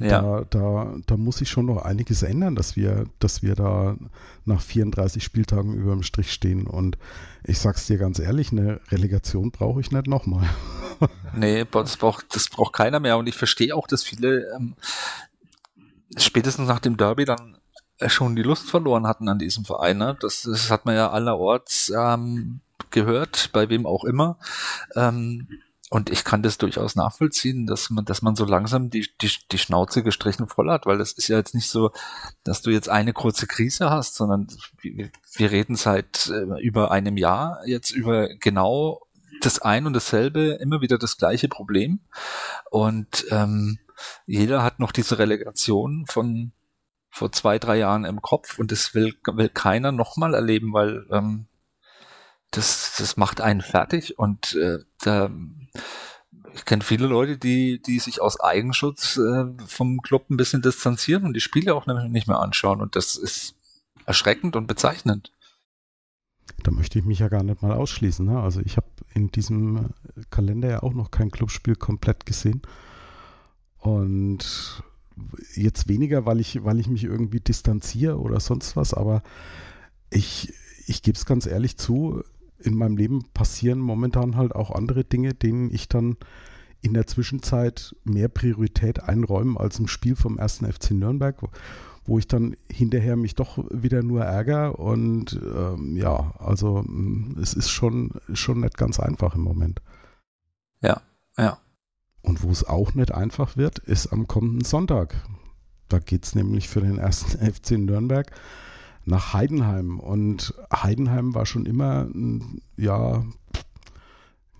ja. 0.00 0.20
da, 0.20 0.44
da, 0.50 0.96
da 1.06 1.16
muss 1.16 1.36
sich 1.36 1.50
schon 1.50 1.66
noch 1.66 1.84
einiges 1.84 2.24
ändern, 2.24 2.56
dass 2.56 2.74
wir, 2.74 3.04
dass 3.20 3.44
wir 3.44 3.54
da 3.54 3.96
nach 4.44 4.60
34 4.60 5.22
Spieltagen 5.22 5.74
über 5.74 5.92
dem 5.92 6.02
Strich 6.02 6.32
stehen. 6.32 6.66
Und 6.66 6.98
ich 7.44 7.60
sag's 7.60 7.86
dir 7.86 7.96
ganz 7.96 8.18
ehrlich, 8.18 8.50
eine 8.50 8.80
Relegation 8.90 9.52
brauche 9.52 9.80
ich 9.80 9.92
nicht 9.92 10.08
nochmal. 10.08 10.48
nee, 11.32 11.64
das 11.70 11.96
braucht, 11.96 12.34
das 12.34 12.48
braucht 12.48 12.72
keiner 12.72 12.98
mehr. 12.98 13.18
Und 13.18 13.28
ich 13.28 13.36
verstehe 13.36 13.76
auch, 13.76 13.86
dass 13.86 14.02
viele 14.02 14.52
ähm, 14.56 14.74
spätestens 16.16 16.66
nach 16.66 16.80
dem 16.80 16.96
Derby 16.96 17.24
dann 17.24 17.55
schon 18.08 18.36
die 18.36 18.42
Lust 18.42 18.68
verloren 18.70 19.06
hatten 19.06 19.28
an 19.28 19.38
diesem 19.38 19.64
Verein. 19.64 19.98
Ne? 19.98 20.16
Das, 20.20 20.42
das 20.42 20.70
hat 20.70 20.86
man 20.86 20.94
ja 20.94 21.10
allerorts 21.10 21.90
ähm, 21.96 22.60
gehört, 22.90 23.50
bei 23.52 23.68
wem 23.68 23.86
auch 23.86 24.04
immer. 24.04 24.38
Ähm, 24.94 25.48
und 25.88 26.10
ich 26.10 26.24
kann 26.24 26.42
das 26.42 26.58
durchaus 26.58 26.96
nachvollziehen, 26.96 27.66
dass 27.66 27.90
man, 27.90 28.04
dass 28.04 28.20
man 28.20 28.34
so 28.34 28.44
langsam 28.44 28.90
die, 28.90 29.08
die, 29.20 29.30
die 29.52 29.58
Schnauze 29.58 30.02
gestrichen 30.02 30.48
voll 30.48 30.68
hat, 30.68 30.84
weil 30.84 30.98
das 30.98 31.12
ist 31.12 31.28
ja 31.28 31.36
jetzt 31.36 31.54
nicht 31.54 31.68
so, 31.68 31.92
dass 32.42 32.60
du 32.60 32.70
jetzt 32.70 32.88
eine 32.88 33.12
kurze 33.12 33.46
Krise 33.46 33.88
hast, 33.88 34.16
sondern 34.16 34.48
wir, 34.80 35.10
wir 35.34 35.50
reden 35.52 35.76
seit 35.76 36.28
äh, 36.28 36.60
über 36.60 36.90
einem 36.90 37.16
Jahr 37.16 37.60
jetzt 37.66 37.92
über 37.92 38.28
genau 38.28 39.06
das 39.40 39.60
ein 39.60 39.86
und 39.86 39.92
dasselbe, 39.92 40.58
immer 40.60 40.80
wieder 40.80 40.98
das 40.98 41.18
gleiche 41.18 41.48
Problem. 41.48 42.00
Und 42.70 43.26
ähm, 43.30 43.78
jeder 44.26 44.64
hat 44.64 44.80
noch 44.80 44.90
diese 44.90 45.18
Relegation 45.18 46.04
von 46.06 46.52
vor 47.16 47.32
zwei, 47.32 47.58
drei 47.58 47.78
Jahren 47.78 48.04
im 48.04 48.20
Kopf 48.20 48.58
und 48.58 48.70
das 48.70 48.94
will, 48.94 49.14
will 49.24 49.48
keiner 49.48 49.90
nochmal 49.90 50.34
erleben, 50.34 50.74
weil 50.74 51.06
ähm, 51.10 51.46
das, 52.50 52.96
das 52.98 53.16
macht 53.16 53.40
einen 53.40 53.62
fertig 53.62 54.18
und 54.18 54.54
äh, 54.54 54.80
da, 55.00 55.30
ich 56.52 56.66
kenne 56.66 56.84
viele 56.84 57.06
Leute, 57.06 57.38
die, 57.38 57.80
die 57.80 58.00
sich 58.00 58.20
aus 58.20 58.38
Eigenschutz 58.38 59.16
äh, 59.16 59.46
vom 59.66 60.02
Club 60.02 60.28
ein 60.28 60.36
bisschen 60.36 60.60
distanzieren 60.60 61.24
und 61.24 61.32
die 61.32 61.40
Spiele 61.40 61.74
auch 61.74 61.86
nicht 61.86 62.28
mehr 62.28 62.40
anschauen 62.40 62.82
und 62.82 62.96
das 62.96 63.16
ist 63.16 63.54
erschreckend 64.04 64.54
und 64.54 64.66
bezeichnend. 64.66 65.32
da 66.64 66.70
möchte 66.70 66.98
ich 66.98 67.06
mich 67.06 67.20
ja 67.20 67.28
gar 67.28 67.42
nicht 67.42 67.62
mal 67.62 67.72
ausschließen. 67.72 68.26
Ne? 68.26 68.38
Also 68.38 68.60
ich 68.60 68.76
habe 68.76 68.88
in 69.14 69.30
diesem 69.30 69.88
Kalender 70.28 70.68
ja 70.68 70.82
auch 70.82 70.92
noch 70.92 71.10
kein 71.10 71.30
Clubspiel 71.30 71.76
komplett 71.76 72.26
gesehen. 72.26 72.60
Und 73.78 74.82
jetzt 75.54 75.88
weniger, 75.88 76.26
weil 76.26 76.40
ich, 76.40 76.64
weil 76.64 76.78
ich 76.78 76.88
mich 76.88 77.04
irgendwie 77.04 77.40
distanziere 77.40 78.18
oder 78.20 78.40
sonst 78.40 78.76
was, 78.76 78.94
aber 78.94 79.22
ich, 80.10 80.52
ich 80.86 81.02
gebe 81.02 81.16
es 81.16 81.26
ganz 81.26 81.46
ehrlich 81.46 81.76
zu, 81.76 82.22
in 82.58 82.74
meinem 82.74 82.96
Leben 82.96 83.24
passieren 83.34 83.78
momentan 83.78 84.36
halt 84.36 84.54
auch 84.54 84.70
andere 84.70 85.04
Dinge, 85.04 85.34
denen 85.34 85.72
ich 85.72 85.88
dann 85.88 86.16
in 86.82 86.94
der 86.94 87.06
Zwischenzeit 87.06 87.96
mehr 88.04 88.28
Priorität 88.28 89.02
einräume 89.02 89.58
als 89.58 89.78
im 89.78 89.88
Spiel 89.88 90.16
vom 90.16 90.38
ersten 90.38 90.70
FC 90.70 90.92
Nürnberg, 90.92 91.36
wo 92.04 92.18
ich 92.18 92.28
dann 92.28 92.56
hinterher 92.70 93.16
mich 93.16 93.34
doch 93.34 93.58
wieder 93.70 94.02
nur 94.02 94.22
ärgere 94.22 94.78
und 94.78 95.40
ähm, 95.42 95.96
ja, 95.96 96.34
also 96.38 96.82
mm, 96.86 97.36
es 97.40 97.54
ist 97.54 97.70
schon, 97.70 98.12
schon 98.32 98.60
nicht 98.60 98.76
ganz 98.76 99.00
einfach 99.00 99.34
im 99.34 99.42
Moment. 99.42 99.82
Ja, 100.80 101.02
ja. 101.36 101.58
Und 102.26 102.42
wo 102.42 102.50
es 102.50 102.64
auch 102.64 102.94
nicht 102.94 103.14
einfach 103.14 103.56
wird, 103.56 103.78
ist 103.78 104.08
am 104.08 104.26
kommenden 104.26 104.64
Sonntag. 104.64 105.14
Da 105.88 106.00
geht 106.00 106.24
es 106.24 106.34
nämlich 106.34 106.68
für 106.68 106.80
den 106.80 106.98
ersten 106.98 107.38
FC 107.52 107.72
Nürnberg 107.72 108.30
nach 109.04 109.32
Heidenheim. 109.32 110.00
Und 110.00 110.52
Heidenheim 110.72 111.34
war 111.34 111.46
schon 111.46 111.66
immer 111.66 112.02
ein, 112.02 112.60
ja, 112.76 113.24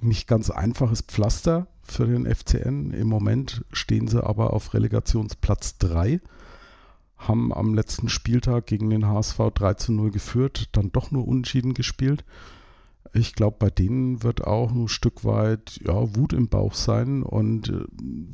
nicht 0.01 0.29
ganz 0.29 0.51
einfaches 0.51 1.01
Pflaster 1.03 1.67
für 1.83 2.07
den 2.07 2.33
FCN. 2.33 2.93
Im 2.93 3.09
Moment 3.09 3.65
stehen 3.73 4.07
sie 4.07 4.25
aber 4.25 4.53
auf 4.53 4.73
Relegationsplatz 4.73 5.79
3, 5.79 6.21
haben 7.17 7.53
am 7.53 7.75
letzten 7.75 8.09
Spieltag 8.09 8.67
gegen 8.67 8.91
den 8.91 9.09
HSV 9.09 9.39
3 9.55 9.75
zu 9.75 9.93
0 9.93 10.13
geführt, 10.13 10.69
dann 10.73 10.93
doch 10.93 11.11
nur 11.11 11.27
unentschieden 11.27 11.75
gespielt. 11.75 12.25
Ich 13.17 13.33
glaube, 13.33 13.57
bei 13.59 13.71
denen 13.71 14.23
wird 14.23 14.47
auch 14.47 14.71
ein 14.71 14.89
Stück 14.89 15.25
weit 15.25 15.81
ja, 15.83 16.15
Wut 16.15 16.35
im 16.35 16.49
Bauch 16.49 16.75
sein 16.75 17.23
und 17.23 17.71
äh, 17.71 17.85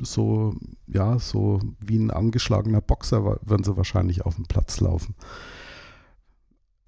so, 0.01 0.55
ja, 0.87 1.19
so 1.19 1.61
wie 1.79 1.97
ein 1.97 2.11
angeschlagener 2.11 2.81
Boxer 2.81 3.23
werden 3.23 3.63
sie 3.63 3.77
wahrscheinlich 3.77 4.25
auf 4.25 4.35
dem 4.35 4.45
Platz 4.45 4.81
laufen. 4.81 5.15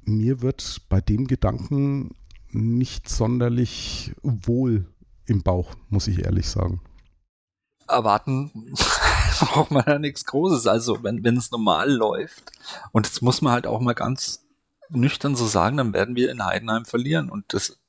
Mir 0.01 0.41
wird 0.41 0.81
bei 0.89 0.99
dem 0.99 1.25
Gedanken 1.25 2.15
nicht 2.49 3.07
sonderlich 3.07 4.13
wohl 4.21 4.93
im 5.25 5.41
Bauch, 5.41 5.73
muss 5.89 6.07
ich 6.07 6.23
ehrlich 6.23 6.49
sagen. 6.49 6.81
Erwarten 7.87 8.51
braucht 9.39 9.71
man 9.71 9.85
ja 9.87 9.99
nichts 9.99 10.25
Großes. 10.25 10.67
Also, 10.67 11.01
wenn, 11.03 11.37
es 11.37 11.51
normal 11.51 11.89
läuft, 11.91 12.51
und 12.91 13.05
das 13.05 13.21
muss 13.21 13.41
man 13.41 13.53
halt 13.53 13.67
auch 13.67 13.79
mal 13.79 13.93
ganz 13.93 14.45
nüchtern 14.89 15.35
so 15.35 15.45
sagen, 15.45 15.77
dann 15.77 15.93
werden 15.93 16.15
wir 16.15 16.29
in 16.29 16.43
Heidenheim 16.43 16.85
verlieren. 16.85 17.29
Und 17.29 17.53
das 17.53 17.79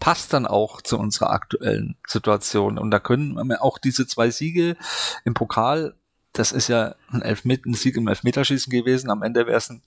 passt 0.00 0.32
dann 0.32 0.46
auch 0.46 0.82
zu 0.82 0.98
unserer 0.98 1.30
aktuellen 1.30 1.96
Situation. 2.06 2.78
Und 2.78 2.90
da 2.90 2.98
können 2.98 3.34
wir 3.48 3.62
auch 3.62 3.78
diese 3.78 4.06
zwei 4.06 4.30
Siege 4.30 4.76
im 5.24 5.34
Pokal, 5.34 5.94
das 6.32 6.52
ist 6.52 6.68
ja 6.68 6.96
ein, 7.10 7.22
Elfmet 7.22 7.64
ein 7.64 7.74
Sieg 7.74 7.96
im 7.96 8.08
Elfmeterschießen 8.08 8.70
gewesen. 8.70 9.10
Am 9.10 9.22
Ende 9.22 9.46
wäre 9.46 9.58
es 9.58 9.70
ein 9.70 9.82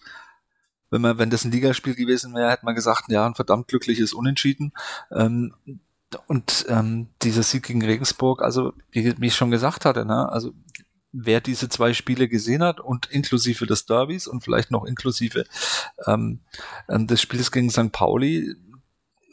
wenn 0.89 1.01
man, 1.01 1.17
wenn 1.17 1.29
das 1.29 1.43
ein 1.43 1.51
Ligaspiel 1.51 1.95
gewesen 1.95 2.33
wäre, 2.33 2.49
hätte 2.49 2.65
man 2.65 2.75
gesagt, 2.75 3.05
ja, 3.09 3.25
ein 3.25 3.35
verdammt 3.35 3.67
glückliches 3.67 4.13
Unentschieden. 4.13 4.71
Ähm, 5.11 5.53
und 6.27 6.65
ähm, 6.69 7.09
dieser 7.21 7.43
Sieg 7.43 7.63
gegen 7.63 7.83
Regensburg, 7.83 8.41
also 8.41 8.73
wie, 8.91 9.19
wie 9.19 9.27
ich 9.27 9.35
schon 9.35 9.51
gesagt 9.51 9.83
hatte, 9.83 10.05
ne, 10.05 10.29
also 10.31 10.53
wer 11.11 11.41
diese 11.41 11.67
zwei 11.67 11.93
Spiele 11.93 12.27
gesehen 12.27 12.63
hat 12.63 12.79
und 12.79 13.07
inklusive 13.07 13.65
des 13.65 13.85
Derbys 13.85 14.27
und 14.27 14.43
vielleicht 14.43 14.71
noch 14.71 14.85
inklusive 14.85 15.45
ähm, 16.05 16.39
ähm, 16.89 17.07
des 17.07 17.21
Spiels 17.21 17.51
gegen 17.51 17.69
St. 17.69 17.91
Pauli, 17.91 18.55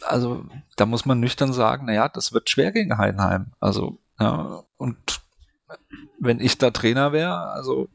also 0.06 0.44
da 0.76 0.86
muss 0.86 1.04
man 1.04 1.20
nüchtern 1.20 1.52
sagen, 1.52 1.86
naja, 1.86 2.08
das 2.08 2.32
wird 2.32 2.50
schwer 2.50 2.72
gegen 2.72 2.98
Heidenheim. 2.98 3.52
Also, 3.60 3.98
ja, 4.18 4.62
und 4.76 5.20
wenn 6.20 6.40
ich 6.40 6.58
da 6.58 6.70
Trainer 6.70 7.12
wäre, 7.12 7.50
also 7.50 7.88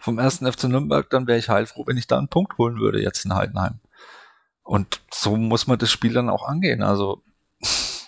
vom 0.00 0.18
ersten 0.18 0.50
FC 0.50 0.64
Nürnberg, 0.64 1.08
dann 1.10 1.26
wäre 1.26 1.38
ich 1.38 1.48
heilfroh, 1.48 1.86
wenn 1.86 1.96
ich 1.96 2.06
da 2.06 2.18
einen 2.18 2.28
Punkt 2.28 2.58
holen 2.58 2.78
würde 2.78 3.02
jetzt 3.02 3.24
in 3.24 3.34
Heidenheim. 3.34 3.80
Und 4.62 5.02
so 5.12 5.36
muss 5.36 5.66
man 5.66 5.78
das 5.78 5.90
Spiel 5.90 6.12
dann 6.12 6.30
auch 6.30 6.46
angehen. 6.46 6.82
Also 6.82 7.22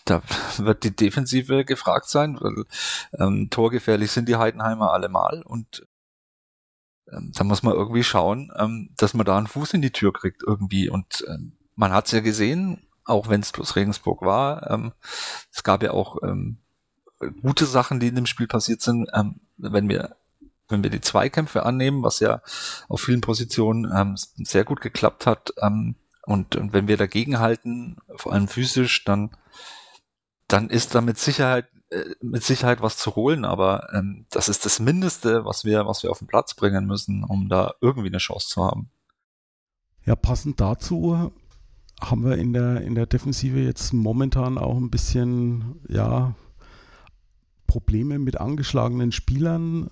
da 0.04 0.22
wird 0.58 0.84
die 0.84 0.94
Defensive 0.94 1.64
gefragt 1.64 2.08
sein, 2.08 2.38
weil 2.40 2.64
ähm, 3.18 3.50
torgefährlich 3.50 4.10
sind 4.10 4.28
die 4.28 4.36
Heidenheimer 4.36 4.92
allemal 4.92 5.42
und 5.42 5.86
ähm, 7.12 7.32
da 7.34 7.44
muss 7.44 7.62
man 7.62 7.74
irgendwie 7.74 8.04
schauen, 8.04 8.52
ähm, 8.56 8.90
dass 8.96 9.14
man 9.14 9.26
da 9.26 9.36
einen 9.36 9.46
Fuß 9.46 9.74
in 9.74 9.82
die 9.82 9.92
Tür 9.92 10.12
kriegt 10.12 10.42
irgendwie. 10.46 10.88
Und 10.88 11.24
ähm, 11.28 11.56
man 11.74 11.92
hat 11.92 12.06
es 12.06 12.12
ja 12.12 12.20
gesehen, 12.20 12.85
auch 13.06 13.28
wenn 13.28 13.40
es 13.40 13.52
bloß 13.52 13.76
Regensburg 13.76 14.22
war. 14.22 14.70
Ähm, 14.70 14.92
es 15.52 15.62
gab 15.62 15.82
ja 15.82 15.92
auch 15.92 16.22
ähm, 16.22 16.58
gute 17.42 17.66
Sachen, 17.66 18.00
die 18.00 18.08
in 18.08 18.16
dem 18.16 18.26
Spiel 18.26 18.46
passiert 18.46 18.82
sind. 18.82 19.08
Ähm, 19.14 19.40
wenn 19.56 19.88
wir 19.88 20.16
wenn 20.68 20.82
wir 20.82 20.90
die 20.90 21.00
Zweikämpfe 21.00 21.64
annehmen, 21.64 22.02
was 22.02 22.18
ja 22.18 22.42
auf 22.88 23.00
vielen 23.00 23.20
Positionen 23.20 23.90
ähm, 23.94 24.16
sehr 24.16 24.64
gut 24.64 24.80
geklappt 24.80 25.24
hat, 25.24 25.52
ähm, 25.62 25.94
und, 26.26 26.56
und 26.56 26.72
wenn 26.72 26.88
wir 26.88 26.96
dagegen 26.96 27.38
halten, 27.38 27.98
vor 28.16 28.32
allem 28.32 28.48
physisch, 28.48 29.04
dann 29.04 29.30
dann 30.48 30.70
ist 30.70 30.94
da 30.94 31.00
mit 31.00 31.18
Sicherheit 31.18 31.68
äh, 31.90 32.16
mit 32.20 32.42
Sicherheit 32.42 32.82
was 32.82 32.96
zu 32.96 33.14
holen, 33.14 33.44
aber 33.44 33.92
ähm, 33.94 34.26
das 34.30 34.48
ist 34.48 34.64
das 34.66 34.80
Mindeste, 34.80 35.44
was 35.44 35.64
wir, 35.64 35.86
was 35.86 36.02
wir 36.02 36.10
auf 36.10 36.18
den 36.18 36.26
Platz 36.26 36.54
bringen 36.54 36.86
müssen, 36.86 37.22
um 37.22 37.48
da 37.48 37.74
irgendwie 37.80 38.08
eine 38.08 38.18
Chance 38.18 38.48
zu 38.48 38.64
haben. 38.64 38.90
Ja, 40.04 40.16
passend 40.16 40.60
dazu 40.60 41.32
haben 42.00 42.24
wir 42.24 42.36
in 42.36 42.52
der, 42.52 42.82
in 42.82 42.94
der 42.94 43.06
Defensive 43.06 43.58
jetzt 43.58 43.92
momentan 43.92 44.58
auch 44.58 44.76
ein 44.76 44.90
bisschen, 44.90 45.76
ja, 45.88 46.34
Probleme 47.66 48.18
mit 48.18 48.40
angeschlagenen 48.40 49.12
Spielern. 49.12 49.90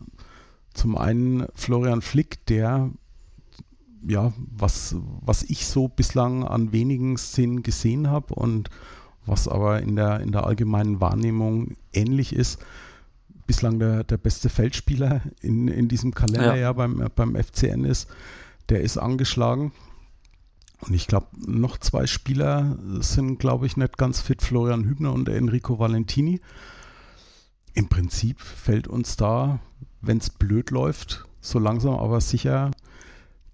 Zum 0.72 0.96
einen 0.96 1.46
Florian 1.54 2.02
Flick, 2.02 2.44
der 2.46 2.90
ja, 4.06 4.32
was, 4.36 4.96
was 5.20 5.42
ich 5.44 5.66
so 5.66 5.88
bislang 5.88 6.44
an 6.44 6.72
wenigen 6.72 7.16
Szenen 7.16 7.62
gesehen 7.62 8.08
habe 8.10 8.34
und 8.34 8.68
was 9.26 9.48
aber 9.48 9.80
in 9.80 9.96
der, 9.96 10.20
in 10.20 10.32
der 10.32 10.44
allgemeinen 10.44 11.00
Wahrnehmung 11.00 11.76
ähnlich 11.92 12.34
ist. 12.34 12.58
Bislang 13.46 13.78
der, 13.78 14.04
der 14.04 14.18
beste 14.18 14.48
Feldspieler 14.48 15.22
in, 15.40 15.68
in 15.68 15.88
diesem 15.88 16.14
Kalender 16.14 16.54
ja. 16.54 16.62
ja 16.62 16.72
beim, 16.72 17.08
beim 17.14 17.36
FCN 17.36 17.84
ist, 17.84 18.08
der 18.68 18.80
ist 18.80 18.98
angeschlagen. 18.98 19.72
Und 20.86 20.94
ich 20.94 21.06
glaube, 21.06 21.28
noch 21.36 21.78
zwei 21.78 22.06
Spieler 22.06 22.76
sind, 23.00 23.38
glaube 23.38 23.66
ich, 23.66 23.76
nicht 23.76 23.96
ganz 23.96 24.20
fit, 24.20 24.42
Florian 24.42 24.84
Hübner 24.84 25.12
und 25.12 25.28
Enrico 25.28 25.78
Valentini. 25.78 26.40
Im 27.72 27.88
Prinzip 27.88 28.40
fällt 28.40 28.86
uns 28.86 29.16
da, 29.16 29.60
wenn 30.02 30.18
es 30.18 30.30
blöd 30.30 30.70
läuft, 30.70 31.24
so 31.40 31.58
langsam 31.58 31.94
aber 31.94 32.20
sicher 32.20 32.70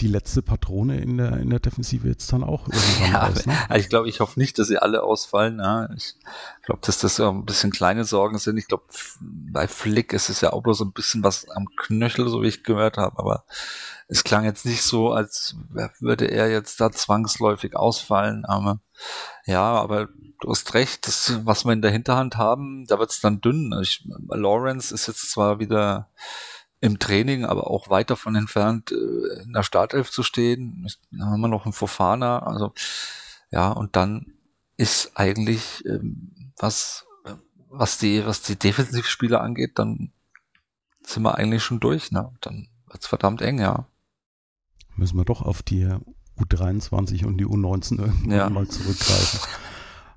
die 0.01 0.09
letzte 0.09 0.43
Patrone 0.43 0.99
in 1.01 1.19
der, 1.19 1.37
in 1.37 1.51
der 1.51 1.61
Defensive 1.61 2.09
jetzt 2.09 2.33
dann 2.33 2.43
auch 2.43 2.67
irgendwann 2.69 3.13
ja, 3.13 3.29
aus. 3.29 3.47
Ne? 3.47 3.57
Ich 3.77 3.89
glaube, 3.89 4.09
ich 4.09 4.21
hoffe 4.21 4.39
nicht, 4.39 4.59
dass 4.59 4.69
sie 4.69 4.79
alle 4.79 5.03
ausfallen. 5.03 5.59
Ja. 5.59 5.89
Ich 5.95 6.15
glaube, 6.65 6.81
dass 6.85 6.99
das 6.99 7.19
ja 7.19 7.29
ein 7.29 7.45
bisschen 7.45 7.71
kleine 7.71 8.05
Sorgen 8.05 8.39
sind. 8.39 8.57
Ich 8.57 8.67
glaube, 8.67 8.85
bei 9.21 9.69
Flick 9.69 10.13
ist 10.13 10.29
es 10.31 10.41
ja 10.41 10.53
auch 10.53 10.63
bloß 10.63 10.79
so 10.79 10.85
ein 10.85 10.93
bisschen 10.93 11.23
was 11.23 11.49
am 11.51 11.67
Knöchel, 11.77 12.29
so 12.29 12.43
wie 12.43 12.49
ich 12.49 12.65
gehört 12.65 12.97
habe. 12.97 13.19
Aber 13.19 13.45
es 14.09 14.25
klang 14.25 14.45
jetzt 14.45 14.67
nicht 14.67 14.83
so, 14.83 15.13
als 15.13 15.57
würde 16.01 16.27
er 16.27 16.51
jetzt 16.51 16.81
da 16.81 16.91
zwangsläufig 16.91 17.77
ausfallen. 17.77 18.45
Aber 18.45 18.81
ja, 19.45 19.63
aber 19.63 20.09
du 20.41 20.51
hast 20.51 20.75
recht, 20.75 21.07
das, 21.07 21.41
was 21.45 21.65
wir 21.65 21.73
in 21.73 21.83
der 21.83 21.91
Hinterhand 21.91 22.37
haben, 22.37 22.87
da 22.87 22.99
wird 22.99 23.11
es 23.11 23.21
dann 23.21 23.41
dünn. 23.41 23.75
Ich, 23.83 24.07
Lawrence 24.29 24.95
ist 24.95 25.07
jetzt 25.07 25.31
zwar 25.31 25.61
wieder 25.61 26.09
im 26.81 26.99
Training, 26.99 27.45
aber 27.45 27.71
auch 27.71 27.91
weit 27.91 28.11
davon 28.11 28.35
entfernt, 28.35 28.93
äh, 28.93 29.43
in 29.43 29.53
der 29.53 29.63
Startelf 29.63 30.11
zu 30.11 30.23
stehen. 30.23 30.89
Dann 31.11 31.31
haben 31.31 31.41
wir 31.41 31.49
noch 31.49 31.65
einen 31.65 31.73
Fofana, 31.73 32.41
also 32.41 32.73
ja, 33.51 33.71
und 33.71 33.97
dann 33.97 34.35
ist 34.77 35.13
eigentlich 35.15 35.85
ähm, 35.87 36.53
was 36.57 37.07
was 37.69 37.99
die 37.99 38.25
was 38.25 38.43
die 38.43 38.57
Defensivspieler 38.57 39.41
angeht, 39.41 39.79
dann 39.79 40.13
sind 41.03 41.23
wir 41.23 41.35
eigentlich 41.37 41.63
schon 41.63 41.81
durch, 41.81 42.13
ne? 42.13 42.33
Dann 42.41 42.69
wird's 42.87 43.07
verdammt 43.07 43.43
eng, 43.43 43.59
ja. 43.59 43.87
Müssen 44.97 45.17
wir 45.17 45.25
doch 45.25 45.43
auf 45.43 45.63
die 45.63 45.89
U23 46.39 47.27
und 47.27 47.39
die 47.39 47.47
U19 47.47 47.99
irgendwann 47.99 48.31
ja. 48.31 48.51
mal 48.51 48.69
zurückgreifen. 48.69 49.41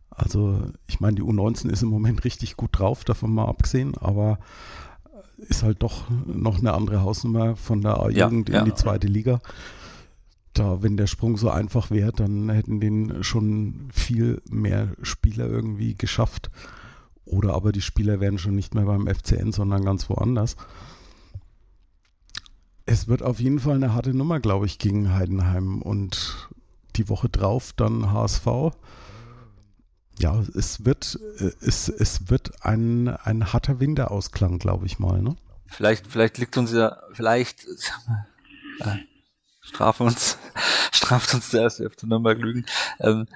Also, 0.10 0.62
ich 0.88 1.00
meine, 1.00 1.16
die 1.16 1.24
U19 1.24 1.70
ist 1.70 1.82
im 1.82 1.90
Moment 1.90 2.24
richtig 2.24 2.56
gut 2.56 2.78
drauf, 2.78 3.04
davon 3.04 3.34
mal 3.34 3.48
abgesehen, 3.48 3.98
aber 3.98 4.40
ist 5.38 5.64
halt 5.64 5.82
doch 5.82 6.10
noch 6.26 6.60
eine 6.60 6.74
andere 6.74 7.02
Hausnummer 7.02 7.56
von 7.56 7.82
der 7.82 8.00
A-Jugend 8.00 8.50
ja, 8.50 8.62
in 8.62 8.66
ja. 8.66 8.72
die 8.72 8.74
zweite 8.74 9.08
Liga. 9.08 9.42
Da, 10.54 10.84
wenn 10.84 10.98
der 10.98 11.08
Sprung 11.08 11.38
so 11.38 11.50
einfach 11.50 11.90
wäre, 11.90 12.12
dann 12.12 12.50
hätten 12.50 12.80
den 12.80 13.24
schon 13.24 13.90
viel 13.92 14.42
mehr 14.50 14.90
Spieler 15.02 15.48
irgendwie 15.48 15.96
geschafft. 15.96 16.52
Oder 17.26 17.56
aber 17.56 17.72
die 17.72 17.82
Spieler 17.82 18.20
wären 18.20 18.38
schon 18.38 18.56
nicht 18.56 18.76
mehr 18.76 18.86
beim 18.86 19.08
FCN, 19.08 19.52
sondern 19.52 19.84
ganz 19.84 20.10
woanders. 20.10 20.56
Es 22.86 23.08
wird 23.08 23.24
auf 23.24 23.40
jeden 23.40 23.60
Fall 23.60 23.76
eine 23.76 23.94
harte 23.94 24.14
Nummer, 24.14 24.40
glaube 24.40 24.66
ich, 24.66 24.78
gegen 24.78 25.14
Heidenheim. 25.14 25.82
Und 25.82 26.50
die 26.96 27.10
Woche 27.10 27.30
drauf 27.30 27.74
dann 27.76 28.12
HSV. 28.12 28.48
Ja, 30.20 30.44
es 30.56 30.86
wird, 30.86 31.20
äh, 31.40 31.52
es, 31.62 31.90
es 31.90 32.30
wird 32.30 32.66
ein, 32.66 33.08
ein 33.08 33.52
harter 33.52 33.80
Winterausklang, 33.80 34.60
glaube 34.60 34.86
ich 34.86 35.00
mal. 35.00 35.22
Ne? 35.22 35.36
Vielleicht, 35.66 36.08
vielleicht 36.08 36.38
liegt 36.38 36.58
uns 36.58 36.72
ja, 36.72 37.02
vielleicht 37.14 37.66
äh, 38.80 38.98
strafen 39.62 40.08
uns, 40.08 40.38
straft 40.92 41.34
uns 41.34 41.50
der 41.50 41.64
erste 41.64 41.90
FC 41.90 42.04
Nürnberg 42.04 42.38
Lügen. 42.38 42.66
Ähm, 43.00 43.28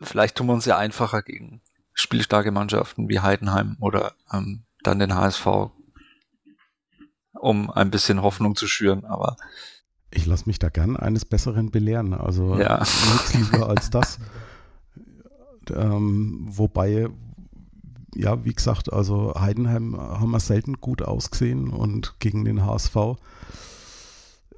vielleicht 0.00 0.36
tun 0.36 0.46
wir 0.46 0.54
uns 0.54 0.64
ja 0.64 0.78
einfacher 0.78 1.22
gegen 1.22 1.60
spielstarke 1.94 2.52
Mannschaften 2.52 3.08
wie 3.08 3.20
Heidenheim 3.20 3.76
oder 3.80 4.14
ähm, 4.32 4.64
dann 4.82 4.98
den 4.98 5.14
HSV, 5.14 5.46
um 7.34 7.70
ein 7.70 7.90
bisschen 7.90 8.22
Hoffnung 8.22 8.56
zu 8.56 8.66
schüren, 8.66 9.04
aber 9.04 9.36
ich 10.14 10.26
lasse 10.26 10.44
mich 10.46 10.58
da 10.58 10.68
gern 10.68 10.96
eines 10.96 11.24
Besseren 11.24 11.70
belehren. 11.70 12.12
Also 12.12 12.58
ja. 12.58 12.78
nichts 12.80 13.34
lieber 13.34 13.68
als 13.68 13.90
das. 13.90 14.18
Ähm, 15.70 16.46
wobei, 16.48 17.08
ja, 18.14 18.44
wie 18.44 18.52
gesagt, 18.52 18.92
also 18.92 19.34
Heidenheim 19.38 19.96
haben 19.98 20.30
wir 20.30 20.40
selten 20.40 20.80
gut 20.80 21.02
ausgesehen 21.02 21.70
und 21.70 22.18
gegen 22.18 22.44
den 22.44 22.64
HSV 22.64 23.16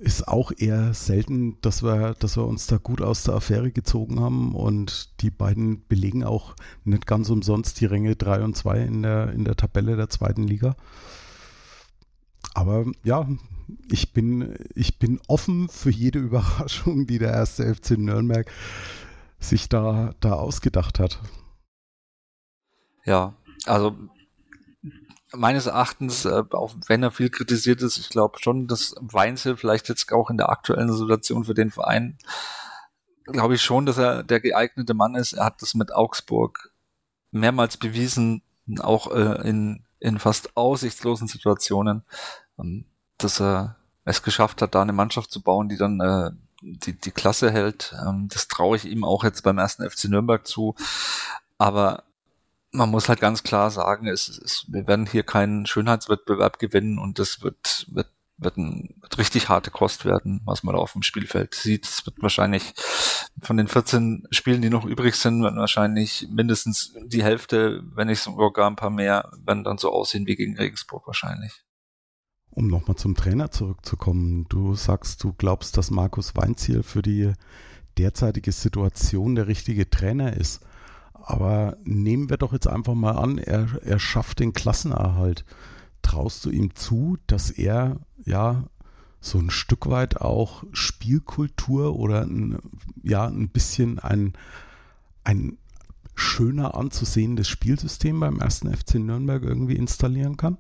ist 0.05 0.29
auch 0.29 0.53
eher 0.57 0.93
selten, 0.93 1.61
dass 1.61 1.83
wir, 1.83 2.15
dass 2.19 2.37
wir 2.37 2.47
uns 2.47 2.67
da 2.67 2.77
gut 2.77 3.01
aus 3.01 3.23
der 3.25 3.35
Affäre 3.35 3.71
gezogen 3.71 4.21
haben 4.21 4.55
und 4.55 5.21
die 5.23 5.31
beiden 5.31 5.87
belegen 5.87 6.25
auch 6.25 6.55
nicht 6.85 7.07
ganz 7.07 7.31
umsonst 7.31 7.81
die 7.81 7.87
Ränge 7.87 8.17
3 8.17 8.43
und 8.43 8.57
2 8.57 8.81
in 8.81 9.03
der, 9.03 9.33
in 9.33 9.45
der 9.45 9.57
Tabelle 9.57 9.97
der 9.97 10.11
zweiten 10.11 10.43
Liga. 10.45 10.77
Aber 12.55 12.85
ja, 13.03 13.29
ich 13.91 14.13
bin, 14.13 14.55
ich 14.75 14.99
bin 14.99 15.21
offen 15.27 15.69
für 15.69 15.91
jede 15.91 16.19
Überraschung, 16.21 17.07
die 17.07 17.19
der 17.19 17.33
erste 17.33 17.75
FC 17.75 17.93
Nürnberg 17.93 18.51
sich 19.49 19.69
da, 19.69 20.15
da 20.21 20.33
ausgedacht 20.33 20.99
hat. 20.99 21.21
Ja, 23.05 23.35
also 23.67 23.97
meines 25.33 25.67
Erachtens, 25.67 26.25
äh, 26.25 26.43
auch 26.53 26.75
wenn 26.87 27.03
er 27.03 27.11
viel 27.11 27.31
kritisiert 27.31 27.83
ist, 27.83 27.99
ich 27.99 28.09
glaube 28.09 28.39
schon, 28.41 28.67
dass 28.67 28.95
Weinzel 29.01 29.57
vielleicht 29.57 29.89
jetzt 29.89 30.13
auch 30.13 30.31
in 30.31 30.37
der 30.37 30.49
aktuellen 30.49 30.93
Situation 30.93 31.45
für 31.45 31.55
den 31.55 31.71
Verein, 31.71 32.19
glaube 33.25 33.55
ich 33.55 33.63
schon, 33.63 33.87
dass 33.87 33.99
er 33.99 34.23
der 34.23 34.41
geeignete 34.41 34.95
Mann 34.95 35.15
ist. 35.15 35.33
Er 35.33 35.47
hat 35.47 35.63
das 35.63 35.75
mit 35.75 35.93
Augsburg 35.93 36.73
mehrmals 37.31 37.77
bewiesen, 37.77 38.43
auch 38.81 39.11
äh, 39.11 39.49
in, 39.49 39.85
in 39.99 40.19
fast 40.19 40.57
aussichtslosen 40.57 41.29
Situationen, 41.29 42.05
ähm, 42.59 42.87
dass 43.19 43.41
er 43.41 43.77
es 44.05 44.23
geschafft 44.23 44.63
hat, 44.63 44.75
da 44.75 44.83
eine 44.83 44.93
Mannschaft 44.93 45.31
zu 45.31 45.43
bauen, 45.43 45.69
die 45.69 45.77
dann 45.77 46.01
äh, 46.01 46.31
die, 46.65 46.99
die 46.99 47.11
Klasse 47.11 47.51
hält. 47.51 47.95
Ähm, 48.07 48.29
das 48.33 48.49
traue 48.49 48.77
ich 48.77 48.87
ihm 48.87 49.05
auch 49.05 49.25
jetzt 49.25 49.43
beim 49.43 49.59
ersten 49.59 49.89
FC 49.89 50.05
Nürnberg 50.07 50.47
zu. 50.47 50.75
Aber 51.59 52.05
man 52.73 52.91
muss 52.91 53.09
halt 53.09 53.21
ganz 53.21 53.43
klar 53.43 53.71
sagen, 53.71 54.09
es, 54.09 54.29
es, 54.29 54.67
wir 54.69 54.87
werden 54.87 55.07
hier 55.07 55.23
keinen 55.23 55.67
Schönheitswettbewerb 55.67 56.59
gewinnen 56.59 56.99
und 56.99 57.19
das 57.19 57.43
wird, 57.43 57.87
wird, 57.91 58.09
wird, 58.37 58.57
ein, 58.57 58.95
wird 59.01 59.19
richtig 59.19 59.49
harte 59.49 59.71
Kost 59.71 60.05
werden, 60.05 60.41
was 60.45 60.65
man 60.65 60.75
da 60.75 60.81
auf 60.81 60.93
dem 60.93 61.03
Spielfeld 61.03 61.55
sieht. 61.55 61.87
Es 61.87 62.05
wird 62.05 62.17
wahrscheinlich 62.21 62.75
von 63.43 63.57
den 63.57 63.69
14 63.69 64.27
Spielen, 64.31 64.63
die 64.63 64.71
noch 64.71 64.85
übrig 64.85 65.15
sind, 65.15 65.43
werden 65.43 65.59
wahrscheinlich 65.59 66.27
mindestens 66.31 66.95
die 67.05 67.23
Hälfte, 67.23 67.83
wenn 67.95 68.09
nicht 68.09 68.21
sogar 68.21 68.69
ein 68.69 68.77
paar 68.77 68.91
mehr, 68.91 69.31
werden 69.45 69.65
dann 69.65 69.79
so 69.79 69.93
aussehen 69.93 70.27
wie 70.27 70.37
gegen 70.37 70.57
Regensburg 70.57 71.07
wahrscheinlich. 71.07 71.64
Um 72.55 72.69
nochmal 72.69 72.97
zum 72.97 73.17
Trainer 73.17 73.51
zurückzukommen, 73.51 74.47
du 74.49 74.77
sagst, 74.77 75.25
du 75.25 75.33
glaubst, 75.33 75.77
dass 75.77 75.91
Markus 75.91 76.37
Weinziel 76.37 76.85
für 76.85 77.03
die 77.03 77.33
derzeitige 77.99 78.53
Situation 78.53 79.35
der 79.35 79.49
richtige 79.49 79.91
Trainer 79.91 80.37
ist. 80.37 80.65
Aber 81.15 81.77
nehmen 81.83 82.31
wir 82.31 82.37
doch 82.37 82.53
jetzt 82.53 82.69
einfach 82.69 82.95
mal 82.95 83.13
an, 83.13 83.39
er, 83.39 83.67
er 83.83 83.99
schafft 83.99 84.39
den 84.39 84.53
Klassenerhalt. 84.53 85.45
Traust 86.03 86.45
du 86.45 86.51
ihm 86.51 86.77
zu, 86.77 87.17
dass 87.27 87.51
er 87.51 87.97
ja 88.25 88.65
so 89.21 89.39
ein 89.39 89.51
Stück 89.51 89.89
weit 89.89 90.21
auch 90.21 90.63
Spielkultur 90.73 91.99
oder 91.99 92.23
ein, 92.23 92.59
ja 93.03 93.27
ein 93.27 93.49
bisschen 93.49 93.99
ein, 93.99 94.35
ein 95.25 95.59
schöner 96.15 96.77
anzusehendes 96.77 97.49
Spielsystem 97.49 98.21
beim 98.21 98.39
ersten 98.39 98.73
FC 98.73 98.97
Nürnberg 98.97 99.43
irgendwie 99.43 99.77
installieren 99.77 100.37
kann? 100.37 100.59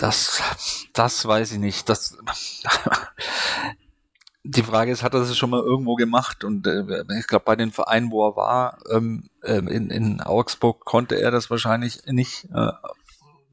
Das, 0.00 0.40
das 0.94 1.26
weiß 1.26 1.52
ich 1.52 1.58
nicht. 1.58 1.86
Das, 1.90 2.16
die 4.44 4.62
Frage 4.62 4.92
ist, 4.92 5.02
hat 5.02 5.12
er 5.12 5.20
das 5.20 5.36
schon 5.36 5.50
mal 5.50 5.60
irgendwo 5.60 5.94
gemacht? 5.94 6.42
Und 6.42 6.66
äh, 6.66 7.04
ich 7.18 7.26
glaube, 7.26 7.44
bei 7.44 7.54
den 7.54 7.70
Vereinen, 7.70 8.10
wo 8.10 8.26
er 8.26 8.34
war, 8.34 8.78
ähm, 8.90 9.28
äh, 9.42 9.58
in, 9.58 9.90
in 9.90 10.22
Augsburg, 10.22 10.86
konnte 10.86 11.20
er 11.20 11.30
das 11.30 11.50
wahrscheinlich 11.50 12.00
nicht, 12.06 12.46
äh, 12.46 12.72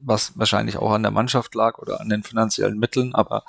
was 0.00 0.38
wahrscheinlich 0.38 0.78
auch 0.78 0.92
an 0.92 1.02
der 1.02 1.12
Mannschaft 1.12 1.54
lag 1.54 1.76
oder 1.76 2.00
an 2.00 2.08
den 2.08 2.22
finanziellen 2.22 2.78
Mitteln. 2.78 3.14
Aber 3.14 3.44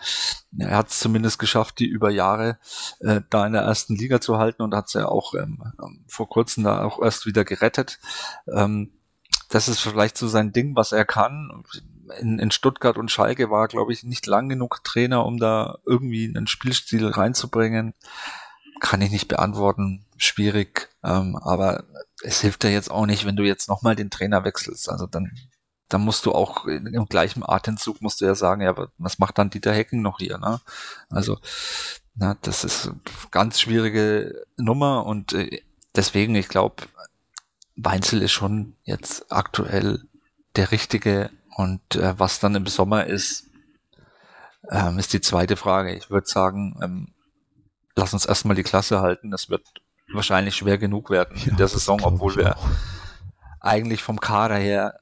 er 0.57 0.75
hat 0.75 0.89
es 0.89 0.99
zumindest 0.99 1.39
geschafft, 1.39 1.79
die 1.79 1.87
über 1.87 2.09
Jahre 2.09 2.59
äh, 2.99 3.21
da 3.29 3.47
in 3.47 3.53
der 3.53 3.61
ersten 3.61 3.95
Liga 3.95 4.19
zu 4.19 4.39
halten 4.39 4.61
und 4.61 4.75
hat 4.75 4.87
es 4.87 4.93
ja 4.93 5.07
auch 5.07 5.35
ähm, 5.35 5.63
ähm, 5.81 6.03
vor 6.09 6.27
kurzem 6.27 6.65
da 6.65 6.83
auch 6.83 7.01
erst 7.01 7.25
wieder 7.25 7.45
gerettet. 7.45 7.97
Ähm, 8.53 8.91
das 9.47 9.69
ist 9.69 9.79
vielleicht 9.79 10.17
so 10.17 10.27
sein 10.27 10.51
Ding, 10.51 10.75
was 10.75 10.91
er 10.91 11.05
kann 11.05 11.63
in, 12.19 12.39
in 12.39 12.51
Stuttgart 12.51 12.97
und 12.97 13.11
Schalke 13.11 13.49
war, 13.49 13.67
glaube 13.67 13.93
ich, 13.93 14.03
nicht 14.03 14.25
lang 14.25 14.49
genug 14.49 14.83
Trainer, 14.83 15.25
um 15.25 15.37
da 15.37 15.77
irgendwie 15.85 16.27
einen 16.27 16.47
Spielstil 16.47 17.07
reinzubringen. 17.07 17.93
Kann 18.79 19.01
ich 19.01 19.11
nicht 19.11 19.27
beantworten. 19.27 20.05
Schwierig. 20.17 20.89
Ähm, 21.03 21.35
aber 21.37 21.83
es 22.23 22.41
hilft 22.41 22.63
ja 22.63 22.69
jetzt 22.69 22.91
auch 22.91 23.05
nicht, 23.05 23.25
wenn 23.25 23.35
du 23.35 23.43
jetzt 23.43 23.69
nochmal 23.69 23.95
den 23.95 24.09
Trainer 24.09 24.43
wechselst. 24.43 24.89
Also 24.89 25.05
dann, 25.05 25.31
dann 25.87 26.01
musst 26.01 26.25
du 26.25 26.33
auch 26.33 26.65
im 26.65 27.05
gleichen 27.05 27.43
Atemzug 27.47 28.01
musst 28.01 28.21
du 28.21 28.25
ja 28.25 28.35
sagen, 28.35 28.61
ja, 28.61 28.75
was 28.97 29.19
macht 29.19 29.37
dann 29.37 29.49
Dieter 29.49 29.73
Hecken 29.73 30.01
noch 30.01 30.19
hier, 30.19 30.37
ne? 30.37 30.59
Also, 31.09 31.37
na, 32.15 32.37
das 32.41 32.63
ist 32.63 32.91
ganz 33.31 33.59
schwierige 33.59 34.45
Nummer 34.57 35.05
und 35.05 35.33
äh, 35.33 35.61
deswegen, 35.95 36.35
ich 36.35 36.49
glaube, 36.49 36.83
Weinzel 37.75 38.21
ist 38.21 38.33
schon 38.33 38.75
jetzt 38.83 39.31
aktuell 39.31 40.03
der 40.55 40.71
richtige 40.71 41.29
und 41.59 41.97
äh, 41.97 42.17
was 42.17 42.39
dann 42.39 42.55
im 42.55 42.67
Sommer 42.67 43.07
ist, 43.07 43.49
ähm, 44.71 44.97
ist 44.97 45.11
die 45.11 45.19
zweite 45.19 45.57
Frage. 45.57 45.93
Ich 45.93 46.09
würde 46.09 46.25
sagen, 46.25 46.79
ähm, 46.81 47.13
lass 47.97 48.13
uns 48.13 48.25
erstmal 48.25 48.55
die 48.55 48.63
Klasse 48.63 49.01
halten. 49.01 49.29
Das 49.29 49.49
wird 49.49 49.67
wahrscheinlich 50.13 50.55
schwer 50.55 50.77
genug 50.77 51.09
werden 51.09 51.37
ja, 51.37 51.47
in 51.47 51.57
der 51.57 51.67
Saison, 51.67 51.99
obwohl 52.01 52.37
wir 52.37 52.55
auch. 52.55 52.65
eigentlich 53.59 54.01
vom 54.03 54.21
Kader 54.21 54.55
her, 54.55 55.01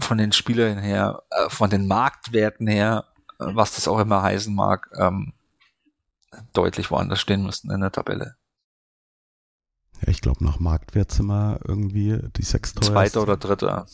von 0.00 0.18
den 0.18 0.32
Spielern 0.32 0.78
her, 0.78 1.22
äh, 1.30 1.48
von 1.48 1.70
den 1.70 1.86
Marktwerten 1.86 2.66
her, 2.66 3.04
äh, 3.38 3.44
was 3.54 3.76
das 3.76 3.86
auch 3.86 4.00
immer 4.00 4.20
heißen 4.20 4.52
mag, 4.52 4.90
ähm, 4.98 5.32
deutlich 6.54 6.90
woanders 6.90 7.20
stehen 7.20 7.44
müssten 7.44 7.70
in 7.70 7.82
der 7.82 7.92
Tabelle. 7.92 8.34
Ja, 10.00 10.08
ich 10.08 10.20
glaube, 10.20 10.44
nach 10.44 10.58
Marktwert 10.58 11.12
sind 11.12 11.26
wir 11.26 11.60
irgendwie 11.64 12.18
die 12.36 12.42
sechs 12.42 12.74
Zweiter 12.74 13.22
oder 13.22 13.36
dritter 13.36 13.86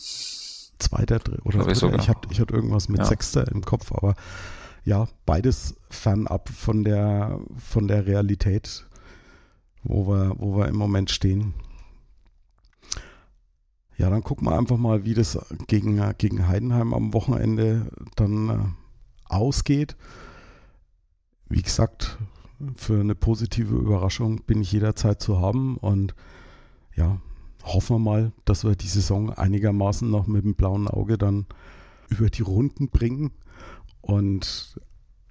zweiter 0.81 1.19
oder 1.43 1.59
dritter. 1.59 1.93
Ich, 1.93 2.01
ich 2.01 2.09
hatte 2.09 2.27
ich 2.31 2.39
hatte 2.39 2.53
irgendwas 2.53 2.89
mit 2.89 2.99
ja. 2.99 3.05
Sechster 3.05 3.49
im 3.51 3.61
Kopf, 3.61 3.91
aber 3.91 4.15
ja, 4.83 5.07
beides 5.25 5.75
fernab 5.89 6.49
von 6.49 6.83
der 6.83 7.39
von 7.57 7.87
der 7.87 8.05
Realität, 8.05 8.87
wo 9.83 10.07
wir, 10.07 10.35
wo 10.37 10.57
wir 10.57 10.67
im 10.67 10.75
Moment 10.75 11.11
stehen. 11.11 11.53
Ja, 13.97 14.09
dann 14.09 14.23
gucken 14.23 14.47
wir 14.47 14.57
einfach 14.57 14.77
mal, 14.77 15.05
wie 15.05 15.13
das 15.13 15.37
gegen, 15.67 16.01
gegen 16.17 16.47
Heidenheim 16.47 16.93
am 16.93 17.13
Wochenende 17.13 17.91
dann 18.15 18.49
äh, 18.49 18.57
ausgeht. 19.25 19.95
Wie 21.49 21.61
gesagt, 21.61 22.17
für 22.77 22.99
eine 22.99 23.13
positive 23.13 23.75
Überraschung 23.75 24.43
bin 24.43 24.61
ich 24.61 24.71
jederzeit 24.71 25.21
zu 25.21 25.39
haben 25.39 25.77
und 25.77 26.15
ja, 26.95 27.21
hoffen 27.63 27.95
wir 27.95 27.99
mal, 27.99 28.31
dass 28.45 28.63
wir 28.63 28.75
die 28.75 28.87
Saison 28.87 29.31
einigermaßen 29.31 30.09
noch 30.09 30.27
mit 30.27 30.43
dem 30.43 30.55
blauen 30.55 30.87
Auge 30.87 31.17
dann 31.17 31.45
über 32.09 32.29
die 32.29 32.41
Runden 32.41 32.89
bringen. 32.89 33.31
Und 34.01 34.79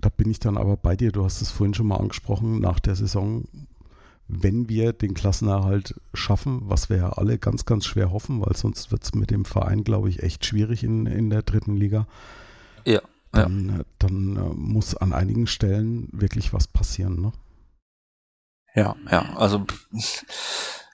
da 0.00 0.08
bin 0.08 0.30
ich 0.30 0.38
dann 0.38 0.56
aber 0.56 0.76
bei 0.76 0.96
dir, 0.96 1.12
du 1.12 1.24
hast 1.24 1.42
es 1.42 1.50
vorhin 1.50 1.74
schon 1.74 1.86
mal 1.86 1.98
angesprochen, 1.98 2.60
nach 2.60 2.78
der 2.78 2.94
Saison, 2.94 3.44
wenn 4.28 4.68
wir 4.68 4.92
den 4.92 5.14
Klassenerhalt 5.14 6.00
schaffen, 6.14 6.62
was 6.64 6.88
wir 6.88 6.96
ja 6.98 7.08
alle 7.10 7.38
ganz, 7.38 7.64
ganz 7.64 7.84
schwer 7.84 8.12
hoffen, 8.12 8.40
weil 8.40 8.56
sonst 8.56 8.92
wird 8.92 9.02
es 9.02 9.14
mit 9.14 9.30
dem 9.30 9.44
Verein, 9.44 9.84
glaube 9.84 10.08
ich, 10.08 10.22
echt 10.22 10.46
schwierig 10.46 10.84
in, 10.84 11.06
in 11.06 11.30
der 11.30 11.42
dritten 11.42 11.76
Liga. 11.76 12.06
Ja. 12.84 13.00
Dann, 13.32 13.68
ja. 13.68 13.84
dann 13.98 14.36
äh, 14.36 14.54
muss 14.54 14.96
an 14.96 15.12
einigen 15.12 15.46
Stellen 15.46 16.08
wirklich 16.12 16.52
was 16.52 16.66
passieren. 16.66 17.20
Ne? 17.20 17.32
Ja, 18.74 18.96
ja, 19.10 19.34
also 19.36 19.66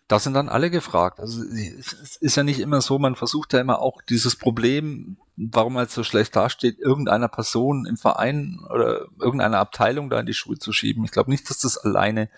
da 0.08 0.20
sind 0.20 0.34
dann 0.34 0.48
alle 0.48 0.70
gefragt. 0.70 1.18
Also 1.18 1.42
es 1.42 2.16
ist 2.20 2.36
ja 2.36 2.44
nicht 2.44 2.60
immer 2.60 2.80
so, 2.80 2.98
man 2.98 3.16
versucht 3.16 3.52
ja 3.52 3.60
immer 3.60 3.80
auch 3.80 4.02
dieses 4.02 4.36
Problem, 4.36 5.16
warum 5.36 5.76
er 5.76 5.86
so 5.86 6.04
schlecht 6.04 6.36
dasteht, 6.36 6.78
irgendeiner 6.78 7.28
Person 7.28 7.86
im 7.86 7.96
Verein 7.96 8.60
oder 8.70 9.06
irgendeiner 9.18 9.58
Abteilung 9.58 10.08
da 10.08 10.20
in 10.20 10.26
die 10.26 10.34
Schuhe 10.34 10.58
zu 10.58 10.72
schieben. 10.72 11.04
Ich 11.04 11.10
glaube 11.10 11.30
nicht, 11.30 11.50
dass 11.50 11.58
das 11.58 11.76
alleine 11.76 12.30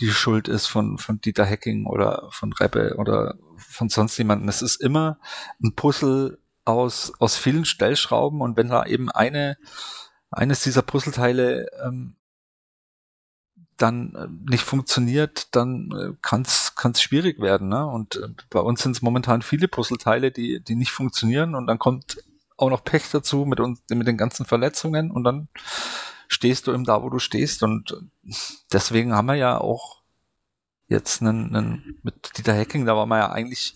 die 0.00 0.10
Schuld 0.10 0.46
ist 0.46 0.66
von, 0.66 0.98
von 0.98 1.20
Dieter 1.20 1.46
Hacking 1.46 1.86
oder 1.86 2.28
von 2.30 2.52
Reppe 2.52 2.96
oder 2.98 3.36
von 3.56 3.88
sonst 3.88 4.18
jemandem. 4.18 4.48
Es 4.48 4.60
ist 4.60 4.76
immer 4.76 5.18
ein 5.62 5.74
Puzzle 5.74 6.38
aus, 6.66 7.14
aus 7.18 7.36
vielen 7.36 7.64
Stellschrauben 7.64 8.42
und 8.42 8.58
wenn 8.58 8.68
da 8.68 8.84
eben 8.84 9.10
eine, 9.10 9.56
eines 10.30 10.62
dieser 10.62 10.82
Puzzleteile 10.82 11.66
ähm, 11.82 12.16
dann 13.76 14.14
äh, 14.14 14.50
nicht 14.50 14.64
funktioniert, 14.64 15.54
dann 15.54 15.90
äh, 15.92 16.12
kann 16.22 16.42
es 16.42 17.00
schwierig 17.00 17.40
werden. 17.40 17.68
Ne? 17.68 17.86
Und 17.86 18.16
äh, 18.16 18.28
bei 18.50 18.60
uns 18.60 18.82
sind 18.82 18.92
es 18.92 19.02
momentan 19.02 19.42
viele 19.42 19.68
Puzzleteile, 19.68 20.30
die, 20.30 20.60
die 20.60 20.74
nicht 20.74 20.92
funktionieren 20.92 21.54
und 21.54 21.66
dann 21.66 21.78
kommt 21.78 22.18
auch 22.56 22.70
noch 22.70 22.84
Pech 22.84 23.10
dazu 23.10 23.44
mit 23.44 23.60
uns, 23.60 23.82
mit 23.90 24.06
den 24.06 24.16
ganzen 24.16 24.46
Verletzungen 24.46 25.10
und 25.10 25.24
dann 25.24 25.48
stehst 26.28 26.66
du 26.66 26.72
eben 26.72 26.84
da, 26.84 27.02
wo 27.02 27.10
du 27.10 27.18
stehst 27.18 27.62
und 27.62 27.96
deswegen 28.72 29.14
haben 29.14 29.26
wir 29.26 29.34
ja 29.34 29.58
auch 29.58 29.96
jetzt 30.88 31.20
einen, 31.20 31.54
einen 31.54 31.98
mit 32.02 32.38
Dieter 32.38 32.56
Hacking, 32.56 32.86
da 32.86 32.96
war 32.96 33.06
man 33.06 33.18
ja 33.18 33.30
eigentlich 33.30 33.74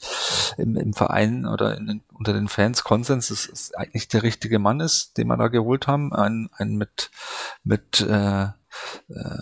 im, 0.57 0.76
im 0.76 0.94
Verein 0.94 1.44
oder 1.44 1.76
den, 1.76 2.03
unter 2.12 2.32
den 2.32 2.48
Fans 2.48 2.84
Konsens, 2.84 3.28
dass 3.28 3.48
es 3.48 3.74
eigentlich 3.74 4.09
der 4.09 4.22
richtige 4.22 4.59
Mann 4.59 4.80
ist, 4.80 5.18
den 5.18 5.26
wir 5.26 5.36
da 5.36 5.48
geholt 5.48 5.86
haben, 5.86 6.12
ein, 6.12 6.48
ein 6.53 6.76
mit 6.76 7.11
mit 7.64 8.01
äh, 8.01 8.44
äh, 8.44 9.38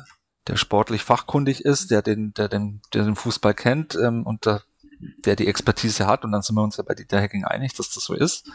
der 0.49 0.57
sportlich 0.57 1.05
fachkundig 1.05 1.65
ist, 1.65 1.91
der 1.91 2.03
den, 2.03 2.33
der 2.35 2.49
den, 2.49 2.81
der 2.95 3.05
den 3.05 3.17
Fußball 3.17 3.55
kennt 3.55 3.95
ähm, 3.95 4.25
und 4.25 4.47
der, 4.47 4.63
der 5.25 5.37
die 5.37 5.47
Expertise 5.47 6.07
hat. 6.07 6.25
Und 6.25 6.33
dann 6.33 6.43
sind 6.43 6.57
wir 6.57 6.63
uns 6.63 6.79
ja 6.79 6.85
bei 6.85 6.95
Dieter 6.95 7.21
Hacking 7.21 7.45
einig, 7.45 7.75
dass 7.75 7.91
das 7.91 8.05
so 8.05 8.15
ist. 8.15 8.51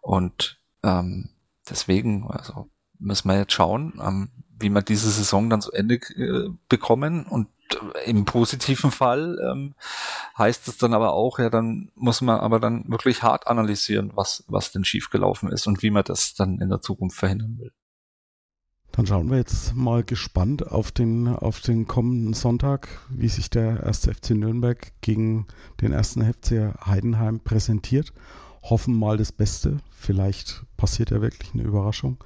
Und 0.00 0.58
ähm, 0.82 1.30
deswegen, 1.68 2.30
also 2.30 2.68
müssen 2.98 3.28
wir 3.28 3.38
jetzt 3.38 3.52
schauen, 3.52 4.00
ähm, 4.02 4.30
wie 4.58 4.70
wir 4.70 4.82
diese 4.82 5.10
Saison 5.10 5.50
dann 5.50 5.60
zu 5.60 5.72
Ende 5.72 5.96
äh, 5.96 6.48
bekommen. 6.68 7.26
Und 7.26 7.48
äh, 7.94 8.10
im 8.10 8.24
positiven 8.24 8.90
Fall 8.90 9.38
ähm, 9.50 9.74
heißt 10.38 10.66
es 10.68 10.78
dann 10.78 10.94
aber 10.94 11.12
auch, 11.12 11.38
ja, 11.38 11.50
dann 11.50 11.90
muss 11.94 12.20
man 12.22 12.40
aber 12.40 12.58
dann 12.60 12.88
wirklich 12.88 13.22
hart 13.22 13.46
analysieren, 13.46 14.12
was, 14.14 14.44
was 14.48 14.72
denn 14.72 14.84
schiefgelaufen 14.84 15.50
ist 15.50 15.66
und 15.66 15.82
wie 15.82 15.90
man 15.90 16.04
das 16.04 16.34
dann 16.34 16.60
in 16.60 16.70
der 16.70 16.80
Zukunft 16.80 17.18
verhindern 17.18 17.58
will. 17.58 17.72
Dann 18.96 19.08
schauen 19.08 19.28
wir 19.28 19.38
jetzt 19.38 19.74
mal 19.74 20.04
gespannt 20.04 20.70
auf 20.70 20.92
den, 20.92 21.26
auf 21.26 21.60
den 21.60 21.88
kommenden 21.88 22.32
Sonntag, 22.32 22.86
wie 23.10 23.28
sich 23.28 23.50
der 23.50 23.84
1. 23.84 24.02
FC 24.06 24.30
Nürnberg 24.30 24.92
gegen 25.00 25.46
den 25.80 25.92
1. 25.92 26.12
FC 26.12 26.72
Heidenheim 26.86 27.40
präsentiert. 27.40 28.12
Hoffen 28.62 28.96
mal 28.96 29.16
das 29.16 29.32
Beste. 29.32 29.78
Vielleicht 29.90 30.64
passiert 30.76 31.10
ja 31.10 31.20
wirklich 31.20 31.54
eine 31.54 31.64
Überraschung. 31.64 32.22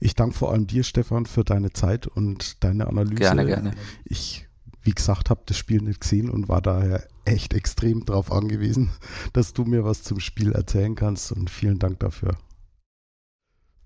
Ich 0.00 0.16
danke 0.16 0.34
vor 0.34 0.50
allem 0.50 0.66
dir, 0.66 0.82
Stefan, 0.82 1.26
für 1.26 1.44
deine 1.44 1.72
Zeit 1.72 2.08
und 2.08 2.64
deine 2.64 2.88
Analyse. 2.88 3.20
Gerne, 3.20 3.46
gerne. 3.46 3.74
Ich, 4.04 4.48
wie 4.82 4.90
gesagt, 4.90 5.30
habe 5.30 5.42
das 5.46 5.58
Spiel 5.58 5.80
nicht 5.80 6.00
gesehen 6.00 6.28
und 6.28 6.48
war 6.48 6.60
daher 6.60 7.06
echt 7.24 7.54
extrem 7.54 8.04
darauf 8.04 8.32
angewiesen, 8.32 8.90
dass 9.32 9.52
du 9.52 9.64
mir 9.64 9.84
was 9.84 10.02
zum 10.02 10.18
Spiel 10.18 10.50
erzählen 10.50 10.96
kannst 10.96 11.30
und 11.30 11.50
vielen 11.50 11.78
Dank 11.78 12.00
dafür. 12.00 12.36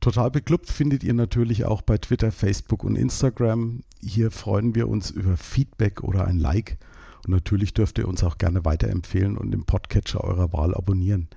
Total 0.05 0.31
beklubbt 0.31 0.69
findet 0.69 1.03
ihr 1.03 1.15
natürlich 1.15 1.65
auch 1.65 1.81
bei 1.81 1.97
Twitter, 1.97 2.31
Facebook 2.31 2.85
und 2.85 2.95
Instagram. 2.95 3.81
Hier 4.03 4.31
freuen 4.31 4.75
wir 4.75 4.87
uns 4.87 5.11
über 5.11 5.39
Feedback 5.39 6.05
oder 6.05 6.27
ein 6.27 6.37
Like. 6.37 6.77
Und 7.25 7.33
natürlich 7.33 7.73
dürft 7.73 7.97
ihr 7.97 8.07
uns 8.07 8.23
auch 8.23 8.37
gerne 8.37 8.67
weiterempfehlen 8.67 9.39
und 9.39 9.55
im 9.55 9.65
Podcatcher 9.65 10.23
eurer 10.23 10.53
Wahl 10.53 10.75
abonnieren. 10.75 11.31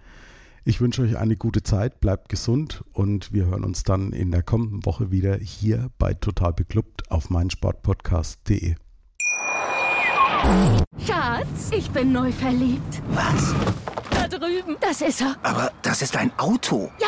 Ich 0.65 0.81
wünsche 0.81 1.03
euch 1.03 1.15
eine 1.15 1.37
gute 1.37 1.63
Zeit, 1.63 2.01
bleibt 2.01 2.27
gesund 2.27 2.83
und 2.91 3.31
wir 3.31 3.45
hören 3.45 3.63
uns 3.63 3.83
dann 3.83 4.11
in 4.11 4.31
der 4.31 4.43
kommenden 4.43 4.85
Woche 4.85 5.11
wieder 5.11 5.37
hier 5.37 5.89
bei 5.97 6.13
Total 6.13 6.51
Beklubbt 6.51 7.09
auf 7.09 7.29
meinsportpodcast.de. 7.29 8.75
Schatz, 11.05 11.71
ich 11.71 11.89
bin 11.91 12.11
neu 12.11 12.33
verliebt. 12.33 13.01
Was? 13.11 13.55
Da 14.09 14.27
drüben. 14.27 14.75
Das 14.81 14.99
ist 14.99 15.21
er. 15.21 15.37
Aber 15.41 15.71
das 15.83 16.01
ist 16.01 16.17
ein 16.17 16.37
Auto. 16.37 16.91
Ja, 16.99 17.07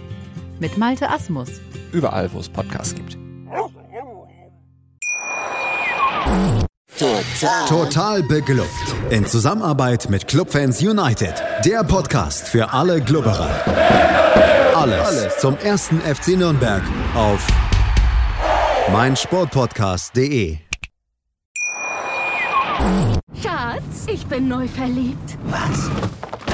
mit 0.61 0.77
Malte 0.77 1.09
Asmus. 1.09 1.49
Überall, 1.91 2.31
wo 2.31 2.39
es 2.39 2.47
Podcasts 2.47 2.95
gibt. 2.95 3.17
Total. 6.97 7.65
Total 7.67 8.23
beglückt. 8.23 8.69
In 9.09 9.25
Zusammenarbeit 9.25 10.07
mit 10.09 10.27
Clubfans 10.27 10.81
United. 10.81 11.33
Der 11.65 11.83
Podcast 11.83 12.47
für 12.47 12.71
alle 12.71 13.01
Glubberer. 13.01 13.49
Alles, 14.75 15.01
Alles 15.01 15.37
zum 15.39 15.57
ersten 15.57 15.99
FC 15.99 16.37
Nürnberg 16.37 16.83
auf 17.15 17.45
meinsportpodcast.de. 18.91 20.57
Schatz, 23.41 24.05
ich 24.07 24.25
bin 24.27 24.47
neu 24.47 24.67
verliebt. 24.67 25.37
Was? 25.45 25.89